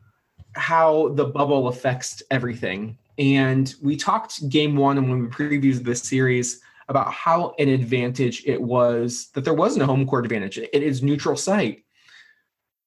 [0.53, 2.97] how the bubble affects everything.
[3.17, 8.43] And we talked game one and when we previewed this series about how an advantage
[8.45, 10.57] it was that there wasn't a home court advantage.
[10.57, 11.83] It is neutral site.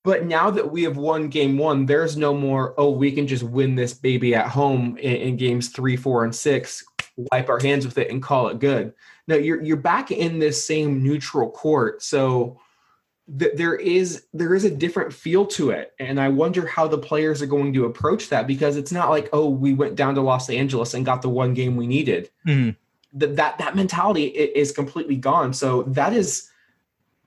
[0.04, 3.42] But now that we have won game one, there's no more, oh, we can just
[3.42, 6.82] win this baby at home in, in games three, four, and six,
[7.30, 8.94] wipe our hands with it and call it good.
[9.26, 12.02] No, you're you're back in this same neutral court.
[12.02, 12.58] So
[13.38, 15.92] th- there is there is a different feel to it.
[15.98, 19.28] And I wonder how the players are going to approach that because it's not like,
[19.32, 22.76] oh, we went down to Los Angeles and got the one game we needed Mhm.
[23.14, 25.52] that that that mentality is completely gone.
[25.52, 26.48] So that is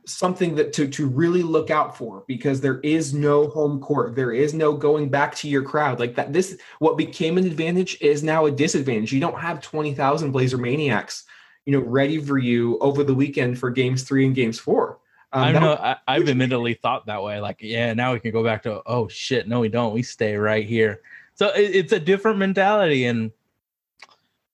[0.07, 4.15] something that to to really look out for because there is no home court.
[4.15, 6.33] There is no going back to your crowd like that.
[6.33, 9.13] This what became an advantage is now a disadvantage.
[9.13, 11.25] You don't have twenty thousand Blazer maniacs,
[11.65, 14.97] you know, ready for you over the weekend for games three and games four.
[15.34, 15.69] Um, I don't know.
[15.69, 17.39] Was, I, I've admittedly thought that way.
[17.39, 19.93] Like, yeah, now we can go back to, oh shit, no, we don't.
[19.93, 21.01] We stay right here.
[21.36, 23.32] So it, it's a different mentality, and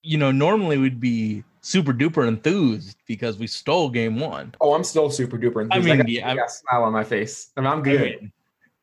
[0.04, 4.54] you know, normally we'd be super duper enthused because we stole game one.
[4.62, 5.74] oh, I'm still super duper enthused.
[5.74, 7.50] I, mean, got, yeah, I got a smile on my face.
[7.58, 8.32] I mean, I'm I good.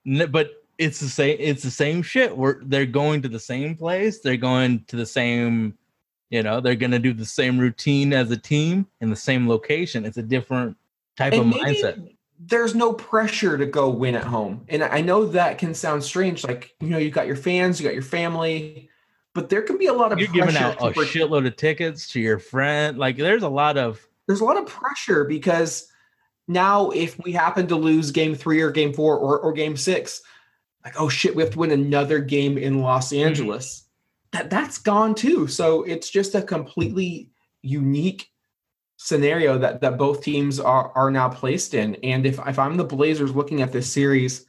[0.04, 1.36] mean, but it's the same.
[1.38, 2.36] It's the same shit.
[2.36, 4.20] We're they're going to the same place.
[4.20, 5.78] They're going to the same.
[6.30, 10.04] You know, they're gonna do the same routine as a team in the same location.
[10.04, 10.76] It's a different
[11.16, 12.16] type of And maybe mindset.
[12.38, 14.64] there's no pressure to go win at home.
[14.68, 16.44] And I know that can sound strange.
[16.44, 18.88] Like, you know, you got your fans, you got your family,
[19.34, 20.64] but there can be a lot of You're giving pressure.
[20.64, 22.98] out a shitload of tickets to your friend.
[22.98, 25.88] Like, there's a lot of there's a lot of pressure because
[26.48, 30.22] now if we happen to lose game three or game four or, or game six,
[30.84, 33.26] like, oh shit, we have to win another game in Los Mm-hmm.
[33.26, 33.84] Angeles.
[34.32, 35.46] That that's gone too.
[35.46, 37.30] So it's just a completely
[37.62, 38.30] unique
[38.96, 41.96] scenario that that both teams are are now placed in.
[41.96, 44.46] And if if I'm the Blazers looking at this series,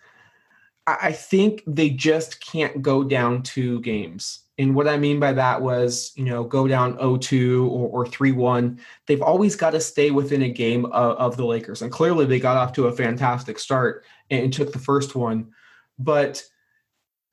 [0.88, 4.41] I, I think they just can't go down two games.
[4.58, 8.80] And what I mean by that was, you know, go down 0-2 or, or 3-1.
[9.06, 11.82] They've always got to stay within a game of, of the Lakers.
[11.82, 15.52] And clearly they got off to a fantastic start and, and took the first one.
[16.00, 16.41] But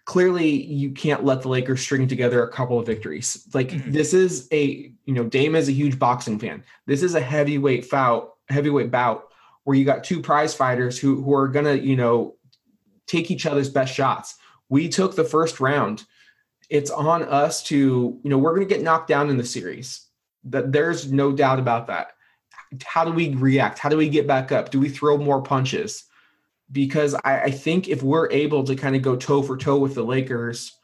[0.05, 3.47] clearly you can't let the Lakers string together a couple of victories.
[3.55, 3.93] Like Mhm.
[3.93, 6.65] this is a, you know, Dame is a huge boxing fan.
[6.87, 9.29] This is a heavyweight fout, heavyweight bout
[9.65, 12.35] where you got two prize fighters who who are gonna, you know,
[13.07, 14.35] take each other's best shots.
[14.69, 16.05] We took the first round.
[16.69, 17.77] It's on us to,
[18.23, 20.07] you know, we're gonna get knocked down in the series.
[20.45, 22.13] That there's no doubt about that.
[22.85, 23.79] How do we react?
[23.79, 24.71] How do we get back up?
[24.71, 26.05] Do we throw more punches?
[26.73, 29.95] Because I, I think if we're able to kind of go toe for toe with
[29.95, 30.79] the Lakers,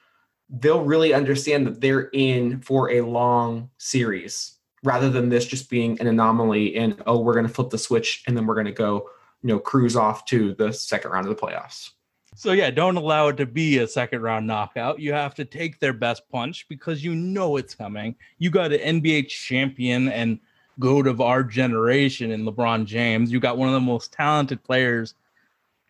[0.48, 6.00] they'll really understand that they're in for a long series rather than this just being
[6.00, 8.72] an anomaly and oh we're going to flip the switch and then we're going to
[8.72, 9.08] go
[9.42, 11.90] you know cruise off to the second round of the playoffs.
[12.34, 12.70] so yeah.
[12.70, 15.00] Don't allow it to be a second round knockout.
[15.00, 18.14] You have to take their best punch because you know it's coming.
[18.38, 20.38] You got an NBA champion and
[20.78, 23.32] goat of our generation in LeBron James.
[23.32, 25.14] You got one of the most talented players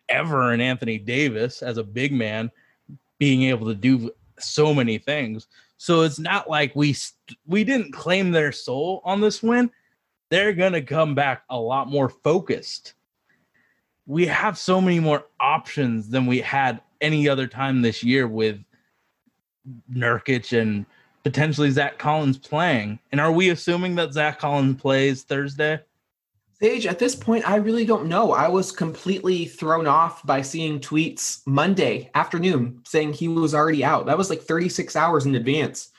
[0.09, 2.51] ever in Anthony Davis as a big man,
[3.17, 5.47] being able to do so many things.
[5.77, 9.71] So it's not like we st- we didn't claim their soul on this win.
[10.29, 12.93] They're gonna come back a lot more focused.
[14.05, 18.59] We have so many more options than we had any other time this year with
[19.93, 20.85] Nurkic and
[21.23, 22.99] potentially Zach Collins playing.
[23.11, 25.79] And are we assuming that Zach Collins plays Thursday?
[26.61, 28.33] Sage, at this point, I really don't know.
[28.33, 34.07] I was completely thrown off by seeing tweets Monday afternoon saying he was already out.
[34.07, 35.91] That was like 36 hours in advance.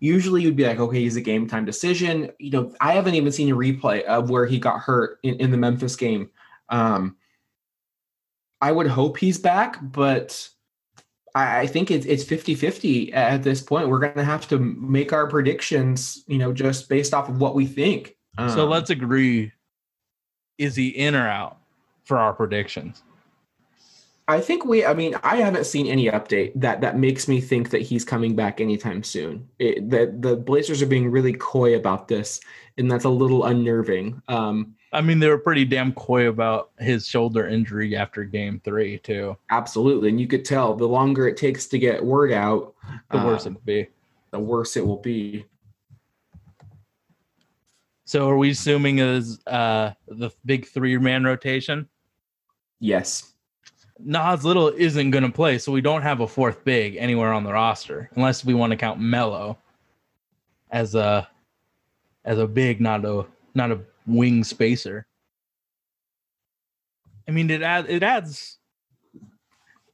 [0.00, 2.32] Usually you'd be like, okay, he's a game time decision.
[2.40, 5.52] You know, I haven't even seen a replay of where he got hurt in, in
[5.52, 6.30] the Memphis game.
[6.68, 7.16] Um,
[8.60, 10.48] I would hope he's back, but
[11.36, 13.88] I, I think it's it's 50 50 at this point.
[13.88, 17.54] We're going to have to make our predictions, you know, just based off of what
[17.54, 18.16] we think.
[18.36, 19.52] so Um, let's agree.
[20.58, 21.58] Is he in or out
[22.04, 23.02] for our predictions?
[24.28, 24.84] I think we.
[24.84, 28.36] I mean, I haven't seen any update that that makes me think that he's coming
[28.36, 29.48] back anytime soon.
[29.58, 32.40] It, the the Blazers are being really coy about this,
[32.78, 34.22] and that's a little unnerving.
[34.28, 38.98] Um, I mean, they were pretty damn coy about his shoulder injury after game three,
[38.98, 39.36] too.
[39.50, 42.74] absolutely, and you could tell the longer it takes to get word out,
[43.10, 43.88] The worse um, it'd be.
[44.30, 45.46] the worse it will be.
[48.12, 51.88] So are we assuming is uh the big three man rotation?
[52.78, 53.32] Yes,
[53.98, 57.42] Nas Little isn't going to play, so we don't have a fourth big anywhere on
[57.42, 59.56] the roster unless we want to count Melo
[60.70, 61.26] as a
[62.26, 65.06] as a big, not a not a wing spacer.
[67.26, 68.58] I mean, it adds it adds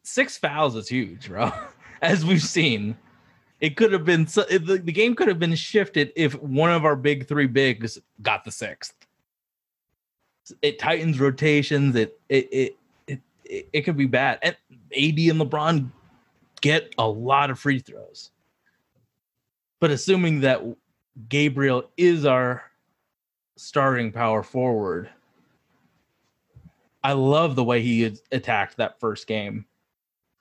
[0.02, 1.52] six fouls is huge, bro.
[2.02, 2.96] As we've seen,
[3.60, 6.70] it could have been so- it- the, the game could have been shifted if one
[6.70, 8.94] of our big three bigs got the sixth.
[10.62, 11.94] It tightens rotations.
[11.96, 14.38] It it it it, it, it could be bad.
[14.42, 15.90] And AD and LeBron
[16.60, 18.30] get a lot of free throws.
[19.80, 20.62] But assuming that
[21.28, 22.62] Gabriel is our
[23.56, 25.10] starting power forward,
[27.04, 29.66] I love the way he attacked that first game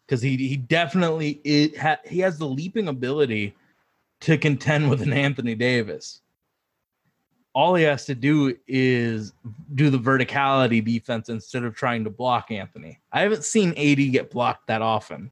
[0.07, 3.55] because he he definitely it ha, he has the leaping ability
[4.21, 6.21] to contend with an Anthony Davis.
[7.53, 9.33] All he has to do is
[9.75, 12.99] do the verticality defense instead of trying to block Anthony.
[13.11, 15.31] I haven't seen AD get blocked that often.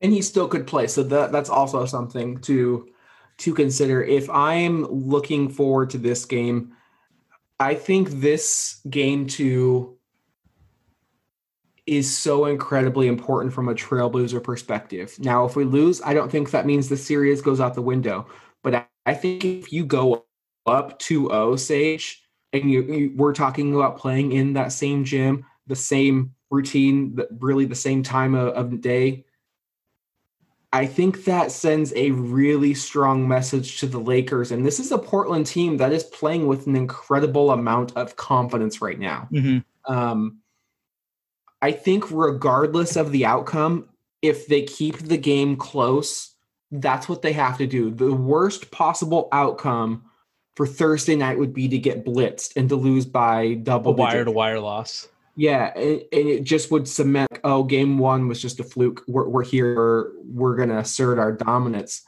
[0.00, 0.86] and he still could play.
[0.86, 2.88] So that that's also something to
[3.38, 4.02] to consider.
[4.02, 6.72] If I'm looking forward to this game,
[7.58, 9.98] I think this game two
[11.90, 15.16] is so incredibly important from a Trailblazer perspective.
[15.18, 18.28] Now, if we lose, I don't think that means the series goes out the window.
[18.62, 20.24] But I, think if you go
[20.66, 22.22] up 2-0, Sage,
[22.52, 27.26] and you, you we're talking about playing in that same gym, the same routine, the,
[27.40, 29.24] really the same time of, of day,
[30.72, 34.52] I think that sends a really strong message to the Lakers.
[34.52, 38.80] And this is a Portland team that is playing with an incredible amount of confidence
[38.80, 39.28] right now.
[39.86, 40.39] Um,
[41.62, 43.88] I think, regardless of the outcome,
[44.22, 46.34] if they keep the game close,
[46.70, 47.90] that's what they have to do.
[47.90, 50.04] The worst possible outcome
[50.56, 54.24] for Thursday night would be to get blitzed and to lose by A double wire
[54.24, 55.08] to wire loss.
[55.36, 57.30] Yeah, and, and it just would cement.
[57.44, 59.02] Oh, game one was just a fluke.
[59.06, 60.12] We're, we're here.
[60.24, 62.02] We're, to assert our dominance.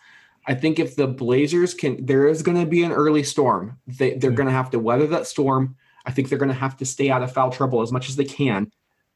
[0.46, 3.78] I think if the Blazers can, there is going to be an early storm.
[3.86, 4.36] They, they're Hmm.
[4.36, 5.76] going to have to weather that storm.
[6.05, 8.16] I think they're going to have to stay out of foul trouble as much as
[8.16, 8.70] they can.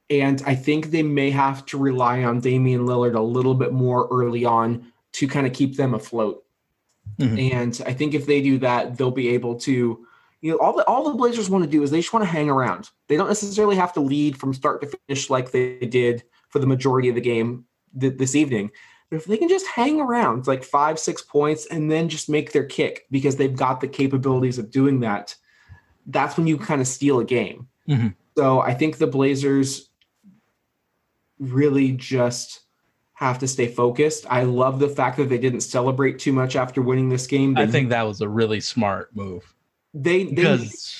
[0.08, 4.06] And I think they may have to rely on Damian Lillard a little bit more
[4.10, 6.44] early on to kind of keep them afloat.
[7.18, 7.52] Mhm.
[7.52, 10.06] And I think if they do that, they'll be able to,
[10.42, 12.30] you know, all the all the Blazers want to do is they just want to
[12.30, 12.90] hang around.
[13.08, 16.66] They don't necessarily have to lead from start to finish like they did for the
[16.66, 17.64] majority of the game
[17.98, 18.70] th- this evening.
[19.10, 22.52] But if they can just hang around like five, six points and then just make
[22.52, 25.34] their kick because they've got the capabilities of doing that,
[26.06, 27.68] that's when you kind of steal a game.
[27.88, 28.14] Mhm.
[28.36, 29.85] So I think the Blazers
[31.38, 32.60] really just
[33.14, 34.26] have to stay focused.
[34.28, 37.54] I love the fact that they didn't celebrate too much after winning this game.
[37.54, 39.54] They, I think that was a really smart move
[39.96, 40.94] they they because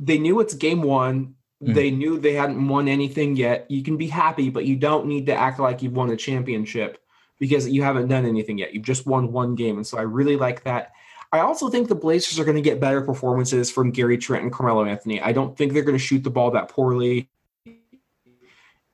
[0.00, 1.34] they knew it's game one.
[1.62, 1.74] Mhm.
[1.74, 3.66] They knew they hadn't won anything yet.
[3.68, 6.98] You can be happy, but you don't need to act like you've won a championship
[7.38, 8.72] because you haven't done anything yet.
[8.74, 9.76] You've just won one game.
[9.76, 10.92] And so I really like that.
[11.32, 14.52] I also think the Blazers are going to get better performances from Gary Trent and
[14.52, 15.20] Carmelo Anthony.
[15.20, 17.28] I don't think they're going to shoot the ball that poorly.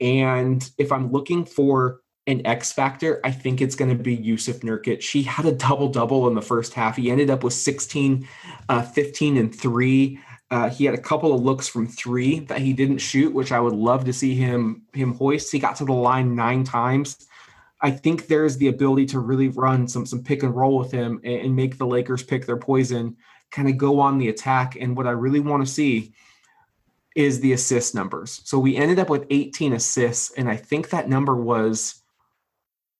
[0.00, 4.60] And if I'm looking for an X factor, I think it's going to be Jusuf
[4.60, 5.02] Nurkic.
[5.02, 6.96] He had a double double in the first half.
[6.96, 8.26] He ended up with 16,
[8.68, 10.18] uh, 15, and three.
[10.50, 13.60] Uh, he had a couple of looks from three that he didn't shoot, which I
[13.60, 15.52] would love to see him him hoist.
[15.52, 17.26] He got to the line nine times.
[17.80, 21.20] I think there's the ability to really run some some pick and roll with him
[21.24, 23.16] and, and make the Lakers pick their poison,
[23.50, 24.76] kind of go on the attack.
[24.80, 26.14] And what I really want to see
[27.14, 28.40] is the assist numbers.
[28.44, 32.02] So we ended up with 18 assists, and I think that number was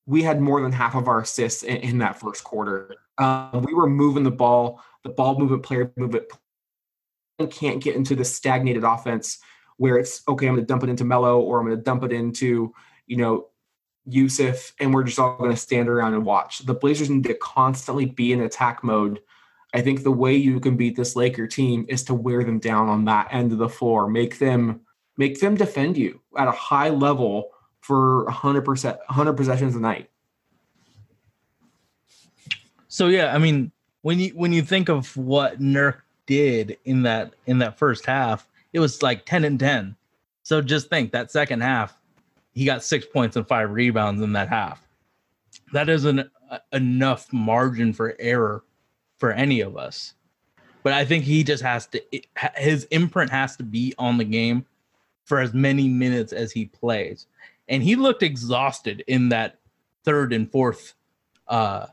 [0.07, 2.95] we had more than half of our assists in, in that first quarter.
[3.19, 6.27] Um, we were moving the ball, the ball movement, player movement.
[7.51, 9.39] Can't get into the stagnated offense
[9.77, 10.47] where it's okay.
[10.47, 12.73] I'm going to dump it into Melo, or I'm going to dump it into
[13.07, 13.49] you know
[14.09, 16.61] Jusuf, and we're just all going to stand around and watch.
[16.61, 19.21] The Blazers need to constantly be in attack mode.
[19.75, 22.89] I think the way you can beat this Laker team is to wear them down
[22.89, 24.81] on that end of the floor, make them
[25.17, 30.11] make them defend you at a high level for 100% 100 possessions a night.
[32.89, 33.73] So yeah, I mean,
[34.03, 38.47] when you when you think of what Nurk did in that in that first half,
[38.73, 39.97] it was like 10 and 10.
[40.45, 41.99] So just think that second half,
[42.53, 44.87] he got six points and five rebounds in that half.
[45.73, 46.31] That isn't
[46.73, 48.63] enough margin for error
[49.19, 50.15] for any of us.
[50.83, 52.03] But I think he just has to
[52.57, 54.67] his imprint has to be on the game
[55.25, 57.27] for as many minutes as he plays.
[57.69, 59.61] And he looked exhausted in that
[60.05, 60.95] third and fourth
[61.49, 61.87] uh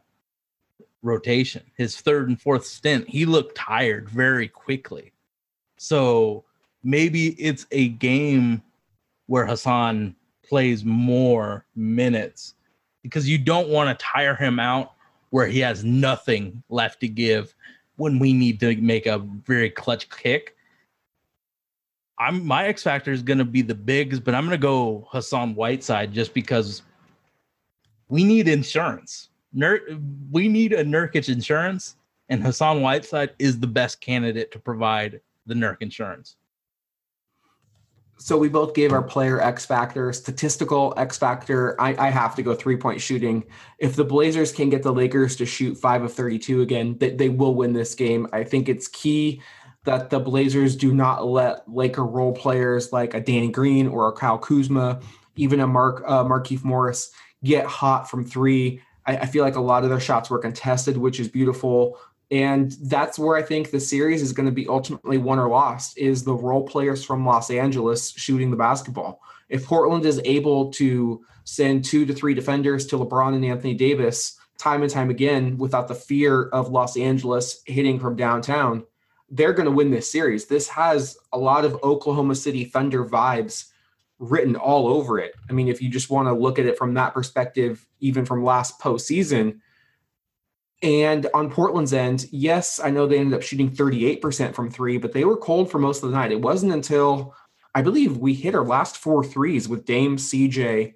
[1.04, 5.12] rotation, his third and fourth stint, he looked tired very quickly.
[5.78, 6.44] So
[6.84, 8.62] maybe it's a game
[9.28, 10.16] where Hassan
[10.48, 12.56] plays more minutes
[13.02, 14.94] because you don't want to tire him out
[15.32, 17.56] where he has nothing left to give
[17.96, 20.56] when we need to make a very clutch kick.
[22.20, 25.08] I'm my X factor is going to be the bigs, but I'm going to go
[25.10, 26.84] Hassan Whiteside just because
[28.10, 29.30] we need insurance.
[29.54, 31.96] We need a Nurkic insurance,
[32.30, 36.36] and Hassan Whiteside is the best candidate to provide the Nurk insurance.
[38.22, 41.80] So we both gave our player X factor, statistical X factor.
[41.82, 43.44] I, I have to go three point shooting.
[43.80, 47.30] If the Blazers can get the Lakers to shoot five of 32 again, they, they
[47.30, 48.28] will win this game.
[48.32, 49.42] I think it's key
[49.86, 54.12] that the Blazers do not let Laker role players like a Danny Green or a
[54.12, 55.02] Kyle Kuzma,
[55.36, 57.12] even a Mark uh, Markieff Morris,
[57.44, 58.84] get hot from three.
[59.08, 61.98] I, I feel like a lot of their shots were contested, which is beautiful.
[62.32, 65.98] And that's where I think the series is going to be ultimately won or lost
[65.98, 69.22] is the role players from Los Angeles shooting the basketball.
[69.50, 74.40] If Portland is able to send two to three defenders to LeBron and Anthony Davis
[74.58, 78.86] time and time again without the fear of Los Angeles hitting from downtown,
[79.30, 80.46] they're going to win this series.
[80.46, 83.72] This has a lot of Oklahoma City Thunder vibes
[84.20, 85.34] written all over it.
[85.50, 88.46] I mean, if you just want to look at it from that perspective, even from
[88.46, 89.60] last postseason,
[90.84, 95.14] and on Portland's end, yes, I know they ended up shooting 38% from three, but
[95.14, 96.32] they were cold for most of the night.
[96.32, 97.36] It wasn't until
[97.76, 100.94] I believe we hit our last four threes with Dame, CJ,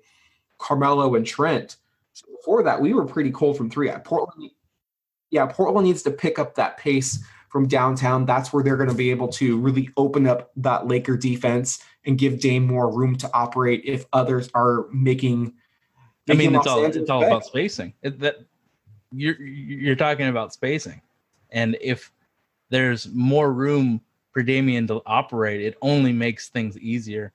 [0.58, 1.78] Carmelo, and Trent.
[2.14, 3.92] So before that, we were pretty cold from three.
[4.04, 4.50] Portland,
[5.30, 8.26] yeah, Portland needs to pick up that pace from downtown.
[8.26, 12.18] That's where they're going to be able to really open up that Laker defense and
[12.18, 15.54] give Dame more room to operate if others are making.
[16.28, 17.94] I mean, it's Los all Angeles it's all about spacing.
[18.02, 18.40] It, that
[19.16, 21.02] you're you're talking about spacing,
[21.52, 22.12] and if
[22.70, 24.02] there's more room
[24.32, 27.32] for Damian to operate, it only makes things easier.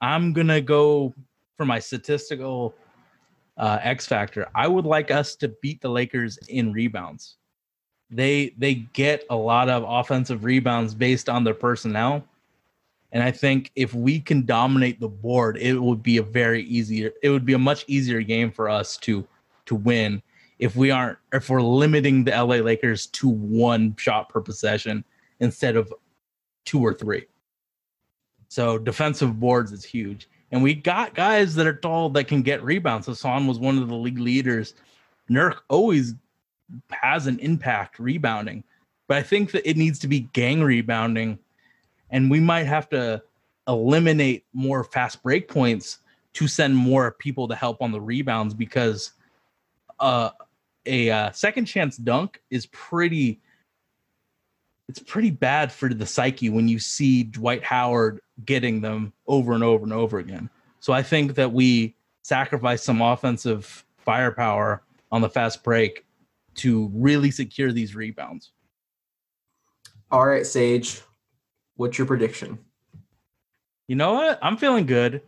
[0.00, 1.14] I'm gonna go
[1.56, 2.74] for my statistical
[3.58, 4.48] uh, X factor.
[4.54, 7.36] I would like us to beat the Lakers in rebounds.
[8.10, 12.24] They they get a lot of offensive rebounds based on their personnel.
[13.12, 17.10] And I think if we can dominate the board, it would be a very easier,
[17.22, 19.26] it would be a much easier game for us to
[19.66, 20.22] to win
[20.60, 25.04] if we aren't if we're limiting the LA Lakers to one shot per possession
[25.40, 25.92] instead of
[26.64, 27.26] two or three.
[28.48, 30.28] So defensive boards is huge.
[30.52, 33.06] And we got guys that are tall that can get rebounds.
[33.06, 34.74] Hassan was one of the league leaders.
[35.30, 36.14] Nurk always
[36.90, 38.64] has an impact rebounding,
[39.08, 41.38] but I think that it needs to be gang rebounding,
[42.10, 43.22] and we might have to
[43.68, 45.98] eliminate more fast break points
[46.32, 49.12] to send more people to help on the rebounds because
[50.00, 50.30] uh,
[50.86, 53.40] a uh, second chance dunk is pretty.
[54.88, 59.62] It's pretty bad for the psyche when you see Dwight Howard getting them over and
[59.62, 60.50] over and over again.
[60.80, 64.82] So I think that we sacrifice some offensive firepower
[65.12, 66.04] on the fast break
[66.56, 68.50] to really secure these rebounds.
[70.10, 71.02] All right, Sage,
[71.76, 72.58] what's your prediction?
[73.86, 74.38] You know what?
[74.42, 75.22] I'm feeling good.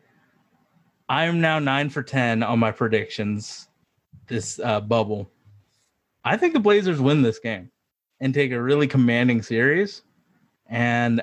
[1.08, 3.68] I'm now nine for 10 on my predictions
[4.28, 5.30] this uh, bubble.
[6.24, 7.70] I think the Blazers win this game
[8.20, 10.02] and take a really commanding series.
[10.68, 11.22] And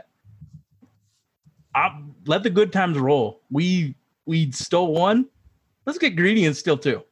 [1.74, 3.42] I let the good times roll.
[3.50, 3.96] We
[4.26, 5.26] we stole one.
[5.86, 7.04] Let's get greedy and steal two.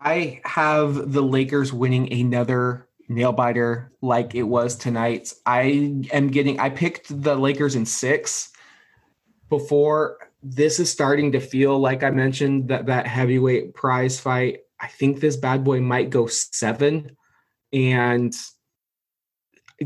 [0.00, 5.32] I have the Lakers winning another nail biter like it was tonight.
[5.46, 8.52] I am getting I picked the Lakers in 6
[9.48, 14.61] before this is starting to feel like I mentioned that that heavyweight prize fight.
[14.82, 17.16] I think this bad boy might go 7
[17.72, 18.34] and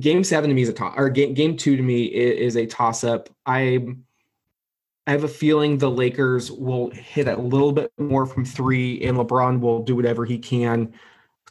[0.00, 2.56] game 7 to me is a toss or game game 2 to me i- is
[2.56, 3.28] a toss up.
[3.44, 3.86] I
[5.06, 9.16] I have a feeling the Lakers will hit a little bit more from three, and
[9.16, 10.92] LeBron will do whatever he can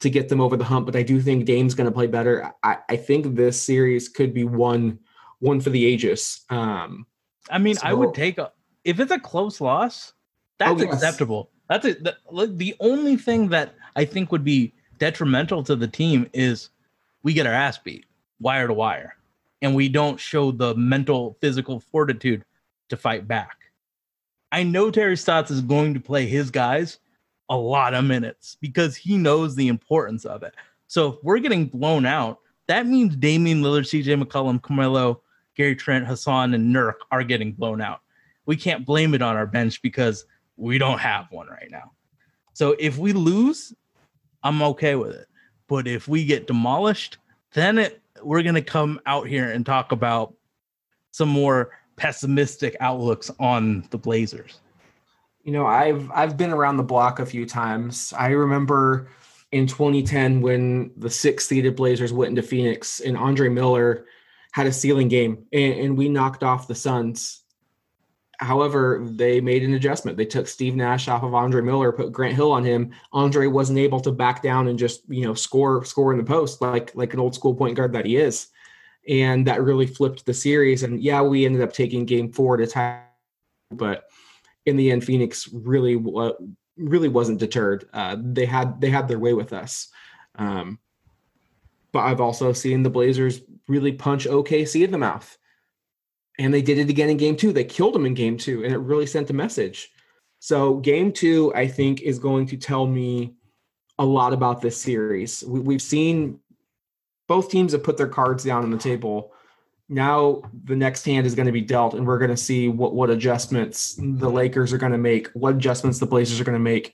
[0.02, 0.86] to get them over the hump.
[0.88, 2.52] But I do think Dame's going to play better.
[2.64, 5.00] I, I think this series could be one
[5.40, 6.44] one for the ages.
[6.50, 7.06] Um,
[7.50, 8.52] I mean, I would take a
[8.84, 10.12] if it's a close loss,
[10.60, 10.94] that's Oh, yes.
[10.96, 11.52] acceptable.
[11.70, 12.04] That's it.
[12.04, 12.18] The,
[12.48, 16.70] the only thing that I think would be detrimental to the team is
[17.24, 18.06] we get our ass beat
[18.40, 19.16] wire to wire,
[19.62, 22.44] and we don't show the mental, physical fortitude
[22.90, 23.58] to fight back.
[24.52, 27.00] I know Terry Stotts is going to play his guys
[27.50, 30.54] a lot of minutes because he knows the importance of it.
[30.88, 35.22] So if we're getting blown out, that means Damian Lillard, CJ McCollum, Carmelo,
[35.56, 38.02] Gary Trent, Hassan, and Nurk are getting blown out.
[38.46, 40.26] We can't blame it on our bench because
[40.57, 41.91] we don't have one right now.
[42.53, 43.73] So if we lose,
[44.44, 45.27] I'm okay with it.
[45.68, 47.18] But if we get demolished,
[47.53, 50.34] then it, we're gonna come out here and talk about
[51.11, 54.60] some more pessimistic outlooks on the Blazers.
[55.44, 58.14] You know, I've I've been around the block a few times.
[58.18, 59.10] I remember
[59.52, 64.06] in 2010 when the six seeded Blazers went into Phoenix and Andre Miller
[64.52, 67.44] had a ceiling game and, and we knocked off the Suns.
[68.40, 70.18] However, they made an adjustment.
[70.18, 72.91] They took Steve Nash off of Andre Miller, put Grant Hill on him.
[73.14, 76.62] Andre wasn't able to back down and just you know score score in the post
[76.62, 78.48] like like an old school point guard that he is,
[79.07, 80.84] and that really flipped the series.
[80.84, 83.03] And yeah, we ended up taking Game Four to tie,
[83.72, 84.06] but
[84.66, 85.95] in the end, Phoenix really
[86.78, 87.88] really wasn't deterred.
[87.94, 89.90] Uh, they had they had their way with us.
[90.36, 90.80] Um,
[91.91, 95.38] but I've also seen the Blazers really punch OKC in the mouth.
[96.38, 97.53] And they did it again in game two.
[97.53, 99.91] They killed them in game two, and it really sent a message.
[100.40, 103.36] So, game two, I think, is going to tell me
[103.98, 105.44] a lot about this series.
[105.48, 106.40] We, we've seen
[107.28, 109.32] both teams have put their cards down on the table.
[109.88, 112.94] Now, the next hand is going to be dealt, and we're going to see what,
[112.94, 116.60] what adjustments the Lakers are going to make, what adjustments the Blazers are going to
[116.60, 116.94] make.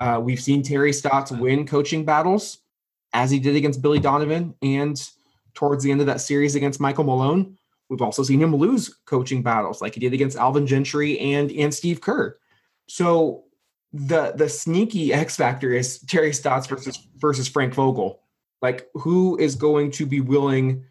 [0.00, 2.58] Uh, we've seen Terry Stotts win coaching battles
[3.12, 5.00] as he did against Billy Donovan and
[5.54, 7.56] towards the end of that series against Michael Malone.
[7.92, 11.74] We've also seen him lose coaching battles like he did against Alvin Gentry and and
[11.74, 12.38] Steve Kerr.
[12.88, 13.44] So
[13.92, 18.22] the the sneaky X factor is Terry Stotts versus versus Frank Vogel.
[18.62, 20.86] Like who is going to be willing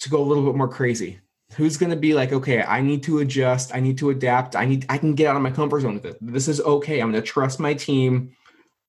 [0.00, 1.18] to go a little bit more crazy?
[1.56, 4.66] Who's going to be like, okay, I need to adjust, I need to adapt, I
[4.66, 6.18] need I can get out of my comfort zone with it.
[6.20, 7.00] This is okay.
[7.00, 8.36] I'm going to trust my team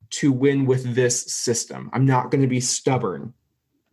[0.10, 1.90] to win with this system.
[1.94, 3.34] I'm not going to be stubborn.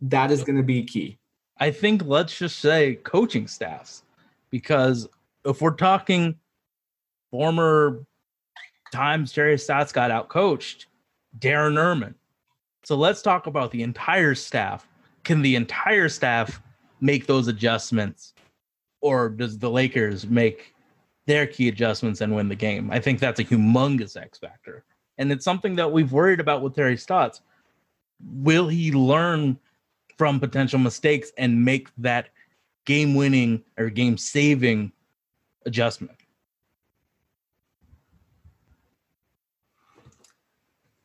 [0.01, 1.19] That is going to be key.
[1.59, 4.03] I think let's just say coaching staffs,
[4.49, 5.07] because
[5.45, 6.35] if we're talking
[7.31, 8.05] former
[8.91, 10.87] times Jerry Stotts got out coached,
[11.39, 12.15] Darren Erman.
[12.83, 14.87] So let's talk about the entire staff.
[15.23, 16.61] Can the entire staff
[17.01, 18.33] make those adjustments,
[19.01, 20.73] or does the Lakers make
[21.25, 22.91] their key adjustments and win the game?
[22.91, 24.83] I think that's a humongous X factor,
[25.17, 27.41] and it's something that we've worried about with Terry Stotts.
[28.21, 29.57] Will he learn
[30.17, 32.29] from potential mistakes and make that
[32.85, 34.91] game winning or game saving
[35.65, 36.17] adjustment.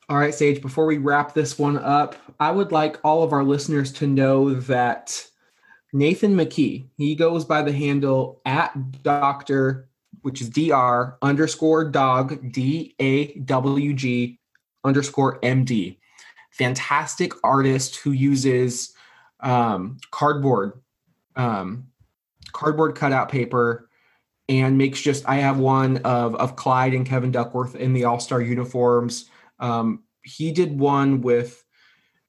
[0.08, 3.44] All right, Sage, before we wrap this one up, I would like all of our
[3.44, 5.22] listeners to know that
[5.92, 9.88] Nathan McKee, he goes by the handle at Dr.
[10.22, 14.38] which is DR underscore dog D A W G
[14.84, 15.98] underscore MD.
[16.52, 18.94] Fantastic artist who uses
[19.40, 20.80] um, cardboard,
[21.36, 21.88] um,
[22.52, 23.88] cardboard cutout paper,
[24.48, 25.28] and makes just.
[25.28, 29.30] I have one of of Clyde and Kevin Duckworth in the All Star uniforms.
[29.58, 31.64] Um, he did one with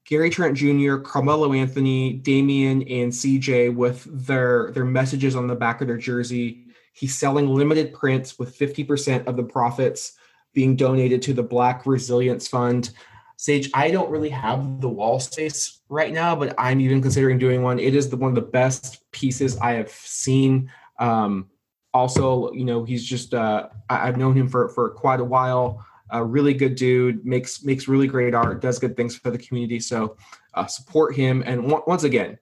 [0.06, 5.82] Gary Trent Jr., Carmelo Anthony, Damian, and CJ with their their messages on the back
[5.82, 6.66] of their jersey.
[6.94, 10.18] He's selling limited prints with 50% of the profits
[10.54, 12.90] being donated to the Black Resilience Fund.
[13.42, 17.64] Sage, I don't really have the wall space right now, but I'm even considering doing
[17.64, 17.80] one.
[17.80, 20.70] It is the, one of the best pieces I have seen.
[21.00, 21.50] Um,
[21.94, 25.86] also, you know, he's just uh, I, I've known him for for quite a while.
[26.10, 29.80] A really good dude, makes makes really great art, does good things for the community.
[29.80, 30.18] So
[30.54, 32.38] uh, support him, and on- once again,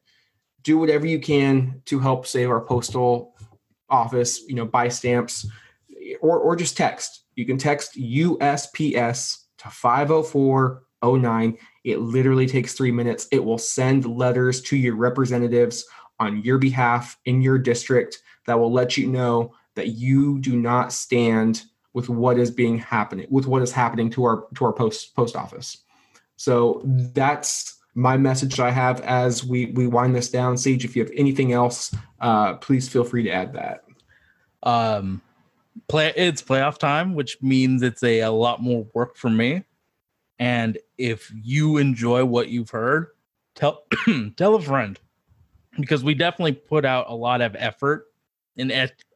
[0.64, 3.36] do whatever you can to help save our postal
[3.88, 4.42] office.
[4.48, 5.48] You know, buy stamps,
[6.22, 7.26] or or just text.
[7.36, 9.68] You can text USPS to
[11.02, 11.58] 50409.
[11.84, 13.28] It literally takes three minutes.
[13.32, 15.86] It will send letters to your representatives
[16.20, 20.92] on your behalf in your district that will let you know that you do not
[20.92, 21.64] stand
[21.94, 25.36] with what is being happening with what is happening to our to our post post
[25.36, 25.84] office.
[26.36, 30.58] So that's my message I have as we we wind this down.
[30.58, 33.84] Sage, if you have anything else, uh, please feel free to add that.
[34.62, 35.22] Um,
[35.88, 39.64] play it's playoff time, which means it's a, a lot more work for me.
[40.40, 43.08] And if you enjoy what you've heard,
[43.56, 43.84] tell
[44.38, 45.00] tell a friend
[45.80, 48.08] because we definitely put out a lot of effort
[48.56, 48.72] in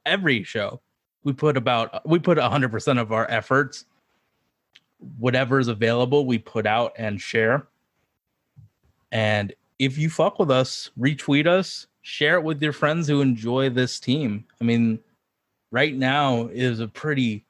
[0.05, 0.81] every show.
[1.23, 3.85] We put about we put 100% of our efforts
[5.17, 7.67] whatever is available we put out and share.
[9.11, 13.69] And if you fuck with us, retweet us, share it with your friends who enjoy
[13.69, 14.45] this team.
[14.59, 14.99] I mean,
[15.71, 17.45] right now is a pretty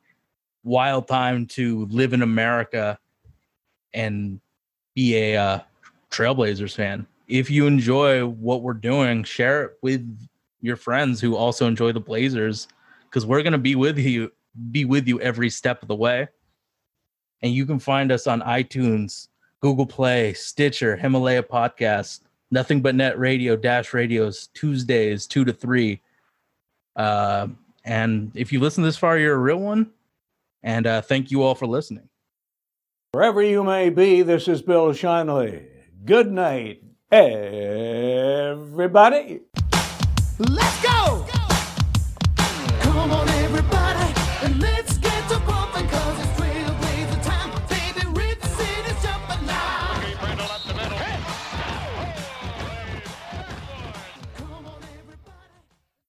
[0.64, 2.98] wild time to live in America
[3.94, 4.40] and
[4.96, 5.60] be a uh,
[6.12, 7.06] Trailblazers fan.
[7.28, 10.28] If you enjoy what we're doing, share it with
[10.62, 12.68] your friends who also enjoy the Blazers
[13.06, 14.32] because we're going to be with you
[14.72, 16.28] be with you every step of the way.
[17.42, 19.30] And you can find us on iTunes,
[19.62, 26.02] Google Play, Stitcher, Himalaya Podcast, Nothing But Net Radio, Dash Radios, Tuesdays, 2 to 3.
[26.96, 27.48] Uh,
[27.86, 29.92] and if you listen this far, you're a real one.
[30.64, 32.11] And uh, thank you all for listening.
[33.14, 35.66] Wherever you may be, this is Bill Shinley.
[36.06, 36.82] Good night,
[37.12, 38.62] everybody.
[40.40, 41.41] Let's go!